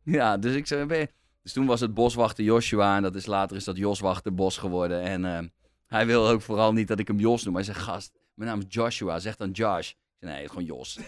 Ja, 0.02 0.36
dus 0.36 0.54
ik 0.54 0.66
zei, 0.66 0.84
ben. 0.84 1.08
Dus 1.48 1.56
toen 1.56 1.66
was 1.66 1.80
het 1.80 1.94
boswachter 1.94 2.44
Joshua 2.44 2.96
en 2.96 3.02
dat 3.02 3.14
is, 3.14 3.26
later 3.26 3.56
is 3.56 3.64
dat 3.64 3.76
Joswachter 3.76 4.34
Bos 4.34 4.56
geworden. 4.56 5.02
En 5.02 5.24
eh, 5.24 5.44
hij 5.86 6.06
wil 6.06 6.28
ook 6.28 6.42
vooral 6.42 6.72
niet 6.72 6.88
dat 6.88 6.98
ik 6.98 7.06
hem 7.08 7.18
Jos 7.18 7.44
noem. 7.44 7.54
Hij 7.54 7.64
zegt, 7.64 7.80
gast, 7.80 8.18
mijn 8.34 8.50
naam 8.50 8.58
is 8.58 8.64
Joshua, 8.68 9.18
zeg 9.18 9.36
dan 9.36 9.50
Josh. 9.50 9.92
Nee, 10.20 10.48
gewoon 10.48 10.64
Jos. 10.64 10.98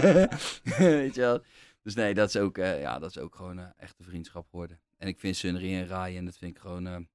Weet 0.78 1.14
je 1.14 1.20
wel? 1.20 1.42
Dus 1.82 1.94
nee, 1.94 2.14
dat 2.14 2.28
is 2.28 2.36
ook, 2.36 2.58
eh, 2.58 2.80
ja, 2.80 2.98
dat 2.98 3.10
is 3.10 3.18
ook 3.18 3.34
gewoon 3.34 3.56
een 3.56 3.72
echte 3.76 4.02
vriendschap 4.02 4.46
geworden. 4.50 4.80
En 4.96 5.08
ik 5.08 5.18
vind 5.18 5.36
Sunri 5.36 5.74
en 5.74 5.86
Ryan, 5.86 6.24
dat 6.24 6.36
vind 6.36 6.56
ik 6.56 6.62
gewoon... 6.62 7.08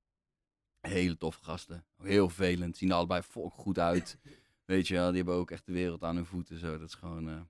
Hele 0.79 1.17
toffe 1.17 1.43
gasten. 1.43 1.85
Heel 2.01 2.29
vervelend. 2.29 2.77
Zien 2.77 2.89
er 2.89 2.95
allebei 2.95 3.21
volk 3.23 3.53
goed 3.53 3.79
uit. 3.79 4.17
Weet 4.65 4.87
je 4.87 4.93
wel, 4.93 5.07
die 5.07 5.17
hebben 5.17 5.35
ook 5.35 5.51
echt 5.51 5.65
de 5.65 5.71
wereld 5.71 6.03
aan 6.03 6.15
hun 6.15 6.25
voeten. 6.25 6.59
Zo. 6.59 6.77
Dat 6.77 6.87
is 6.87 6.93
gewoon 6.93 7.49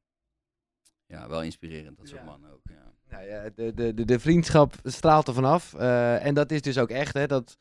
ja, 1.05 1.27
wel 1.27 1.43
inspirerend, 1.43 1.97
dat 1.97 2.07
soort 2.07 2.19
Ja. 2.19 2.25
mannen 2.25 2.51
ook. 2.51 2.61
Ja. 2.63 2.93
Nou 3.11 3.23
ja, 3.23 3.49
de, 3.55 3.73
de, 3.73 3.93
de, 3.93 4.05
de 4.05 4.19
vriendschap 4.19 4.73
straalt 4.83 5.27
er 5.27 5.33
vanaf. 5.33 5.73
eh 5.73 6.25
en 6.25 6.33
dat 6.33 6.51
is 6.51 6.61
dus 6.61 6.77
ook 6.77 6.89
echt, 6.89 7.13
hè. 7.13 7.27
Dat, 7.27 7.57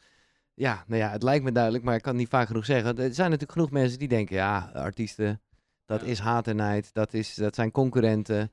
ja, 0.55 0.85
nou 0.87 1.01
ja, 1.01 1.11
het 1.11 1.23
lijkt 1.23 1.45
me 1.45 1.53
duidelijk, 1.53 1.85
maar 1.85 1.95
ik 1.95 2.03
kan 2.03 2.13
het 2.13 2.21
niet 2.21 2.31
vaak 2.31 2.47
genoeg 2.47 2.65
zeggen. 2.65 2.89
Er 2.99 3.15
zijn 3.15 3.31
natuurlijk 3.31 3.53
genoeg 3.59 3.71
mensen 3.71 3.99
die 3.99 4.09
denken, 4.09 4.37
ja, 4.37 4.71
artiesten, 4.75 5.41
dat 5.87 6.01
Ja. 6.01 6.07
is 6.07 6.19
haat 6.19 6.47
en 6.47 6.57
nijd. 6.57 6.93
Dat, 6.95 7.15
is, 7.15 7.35
dat 7.35 7.55
zijn 7.55 7.71
concurrenten. 7.71 8.53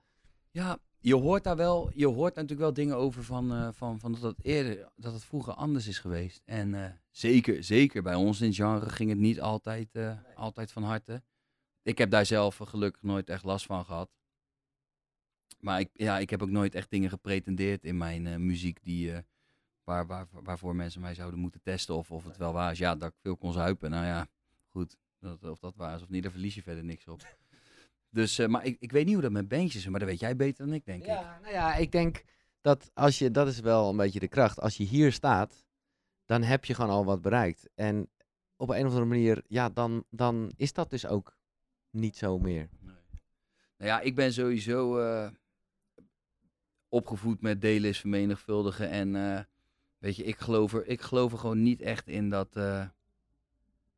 ja, 0.51 0.77
je 0.99 1.15
hoort 1.15 1.43
daar 1.43 1.55
wel, 1.55 1.91
je 1.93 2.07
hoort 2.07 2.35
natuurlijk 2.35 2.61
wel 2.61 2.73
dingen 2.73 2.95
over 2.97 3.23
van, 3.23 3.51
eh, 3.53 3.67
van, 3.73 3.99
van 3.99 4.11
dat 4.11 4.21
het 4.21 4.43
eerder, 4.43 4.89
dat 4.95 5.13
het 5.13 5.23
vroeger 5.23 5.53
anders 5.53 5.87
is 5.87 5.99
geweest. 5.99 6.41
En 6.45 6.73
eh, 6.83 6.91
zeker, 7.11 7.63
zeker 7.63 8.03
bij 8.03 8.15
ons 8.15 8.41
in 8.41 8.47
het 8.47 8.55
genre 8.55 8.89
ging 8.89 9.09
het 9.09 9.19
niet 9.19 9.41
altijd, 9.41 9.87
altijd 10.35 10.71
van 10.71 10.83
harte. 10.83 11.21
Ik 11.83 11.97
heb 11.97 12.09
daar 12.11 12.25
zelf 12.25 12.57
gelukkig 12.63 13.01
nooit 13.03 13.29
echt 13.29 13.43
last 13.43 13.65
van 13.65 13.85
gehad. 13.85 14.09
Maar 15.65 15.79
ik, 15.79 15.89
ja, 15.93 16.17
ik 16.19 16.29
heb 16.29 16.41
ook 16.41 16.49
nooit 16.49 16.75
echt 16.75 16.89
dingen 16.89 17.09
gepretendeerd 17.09 17.83
in 17.83 17.97
mijn 17.97 18.27
eh, 18.27 18.35
muziek 18.35 18.83
die, 18.83 19.11
eh, 19.11 19.19
waar, 19.83 20.05
waar, 20.05 20.27
waarvoor 20.31 20.75
mensen 20.75 21.01
mij 21.01 21.13
zouden 21.13 21.39
moeten 21.39 21.61
testen 21.61 21.95
of, 21.95 22.11
of 22.11 22.23
het 22.23 22.37
wel 22.37 22.53
waar 22.53 22.71
is. 22.71 22.77
Ja, 22.77 22.95
dat 22.95 23.09
ik 23.09 23.15
veel 23.21 23.37
kon 23.37 23.53
zuipen. 23.53 23.89
Nou 23.89 24.05
ja, 24.05 24.27
goed. 24.69 24.97
Dat, 25.19 25.43
of 25.43 25.59
dat 25.59 25.75
waar 25.75 25.95
is 25.95 26.01
of 26.01 26.09
niet, 26.09 26.23
daar 26.23 26.31
verlies 26.31 26.55
je 26.55 26.61
verder 26.61 26.83
niks 26.83 27.07
op. 27.07 27.37
Dus, 28.09 28.39
eh, 28.39 28.47
maar 28.47 28.65
ik, 28.65 28.77
ik 28.79 28.91
weet 28.91 29.05
niet 29.05 29.13
hoe 29.13 29.23
dat 29.23 29.31
met 29.31 29.47
bandjes 29.47 29.81
is, 29.81 29.89
maar 29.89 29.99
dat 29.99 30.09
weet 30.09 30.19
jij 30.19 30.35
beter 30.35 30.65
dan 30.65 30.73
ik, 30.73 30.85
denk 30.85 31.01
ik. 31.01 31.07
Ja, 31.07 31.39
nou 31.41 31.53
ja, 31.53 31.75
ik 31.75 31.91
denk 31.91 32.23
dat 32.61 32.91
als 32.93 33.19
je, 33.19 33.31
dat 33.31 33.47
is 33.47 33.59
wel 33.59 33.89
een 33.89 33.97
beetje 33.97 34.19
de 34.19 34.27
kracht. 34.27 34.59
Als 34.59 34.77
je 34.77 34.83
hier 34.83 35.11
staat, 35.11 35.65
dan 36.25 36.43
heb 36.43 36.65
je 36.65 36.73
gewoon 36.73 36.91
al 36.91 37.05
wat 37.05 37.21
bereikt. 37.21 37.69
En 37.75 38.09
op 38.55 38.69
een 38.69 38.85
of 38.85 38.91
andere 38.91 39.05
manier, 39.05 39.43
ja, 39.47 39.69
dan, 39.69 40.05
dan 40.09 40.51
is 40.55 40.73
dat 40.73 40.89
dus 40.89 41.05
ook 41.05 41.37
niet 41.89 42.17
zo 42.17 42.39
meer. 42.39 42.69
Nee. 42.79 42.95
Nou 43.77 43.91
ja, 43.91 43.99
ik 43.99 44.15
ben 44.15 44.33
sowieso 44.33 44.97
opgevoed 46.89 47.41
met 47.41 47.61
delen 47.61 47.89
is 47.89 47.99
vermenigvuldigen. 47.99 48.89
En 48.89 49.15
eh, 49.15 49.39
weet 49.97 50.15
je, 50.15 50.23
ik 50.23 50.37
geloof, 50.37 50.73
er, 50.73 50.87
ik 50.87 51.01
geloof 51.01 51.31
er 51.31 51.37
gewoon 51.37 51.63
niet 51.63 51.81
echt 51.81 52.07
in 52.07 52.29
dat, 52.29 52.55
eh, 52.55 52.85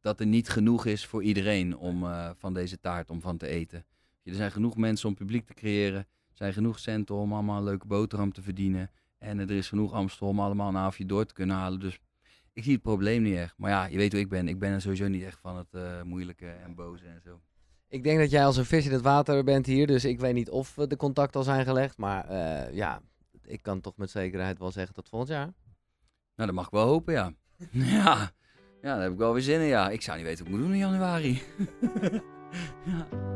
dat 0.02 0.20
er 0.20 0.26
niet 0.26 0.50
genoeg 0.50 0.86
is 0.86 1.06
voor 1.06 1.24
iedereen 1.24 1.78
om 1.78 2.04
eh, 2.04 2.30
van 2.38 2.54
deze 2.54 2.80
taart 2.80 3.10
om 3.10 3.22
van 3.22 3.38
te 3.38 3.48
eten. 3.48 3.86
Er 4.24 4.34
zijn 4.34 4.52
genoeg 4.52 4.78
mensen 4.78 5.10
om 5.10 5.16
publiek 5.16 5.46
te 5.46 5.54
creëren. 5.54 6.00
Er 6.00 6.44
zijn 6.44 6.54
genoeg 6.54 6.80
centen 6.80 7.16
om 7.16 7.34
allemaal 7.34 7.58
een 7.58 7.64
leuke 7.64 7.88
boterham 7.88 8.32
te 8.32 8.42
verdienen. 8.42 8.92
En 9.18 9.40
er 9.40 9.52
is 9.52 9.68
genoeg 9.68 9.94
Amstel 9.94 10.28
om 10.28 10.40
allemaal 10.40 10.70
een 10.70 10.78
avondje 10.78 11.06
door 11.06 11.26
te 11.26 11.34
kunnen 11.34 11.56
halen. 11.56 11.80
Dus 11.80 12.00
ik 12.54 12.64
zie 12.64 12.74
het 12.74 12.82
probleem 12.82 13.22
niet 13.22 13.36
echt. 13.36 13.58
Maar 13.58 13.70
ja, 13.70 13.86
je 13.86 13.98
weet 13.98 14.12
hoe 14.12 14.22
ik 14.22 14.30
ben. 14.30 14.48
Ik 14.48 14.60
ben 14.60 14.72
er 14.72 14.82
sowieso 14.82 15.08
niet 15.08 15.24
echt 15.24 15.40
van 15.40 15.58
het 15.58 16.04
moeilijke 16.04 16.48
en 16.48 16.76
boze 16.76 17.06
en 17.06 17.22
zo. 17.24 17.42
Ik 17.90 18.04
denk 18.04 18.20
dat 18.20 18.30
jij 18.30 18.46
als 18.46 18.58
een 18.58 18.66
vis 18.66 18.86
in 18.86 18.92
het 18.92 19.02
water 19.02 19.44
bent 19.44 19.66
hier, 19.66 19.88
dus 19.88 20.06
ik 20.06 20.20
weet 20.20 20.34
niet 20.34 20.50
of 20.50 20.74
de 20.74 20.96
contacten 20.96 21.40
al 21.40 21.46
zijn 21.46 21.66
gelegd. 21.66 21.98
Maar 21.98 22.30
eh, 22.30 22.74
ja, 22.74 23.02
ik 23.44 23.62
kan 23.62 23.82
toch 23.82 23.98
met 23.98 24.10
zekerheid 24.10 24.60
wel 24.60 24.72
zeggen 24.72 24.94
tot 24.96 25.10
volgend 25.10 25.32
jaar. 25.32 25.54
Nou, 26.36 26.48
dat 26.48 26.54
mag 26.54 26.66
ik 26.66 26.72
wel 26.72 26.88
hopen, 26.88 27.14
ja. 27.14 27.34
ja. 27.72 28.32
Ja, 28.82 28.94
daar 28.94 29.02
heb 29.02 29.12
ik 29.12 29.18
wel 29.18 29.34
weer 29.34 29.42
zin 29.42 29.60
in, 29.60 29.68
ja. 29.68 29.90
Ik 29.90 30.02
zou 30.02 30.18
niet 30.18 30.26
weten 30.26 30.44
wat 30.44 30.54
ik 30.54 30.60
moet 30.60 30.68
doen 30.68 30.76
in 30.76 30.86
januari. 30.90 31.42
ja. 32.86 33.27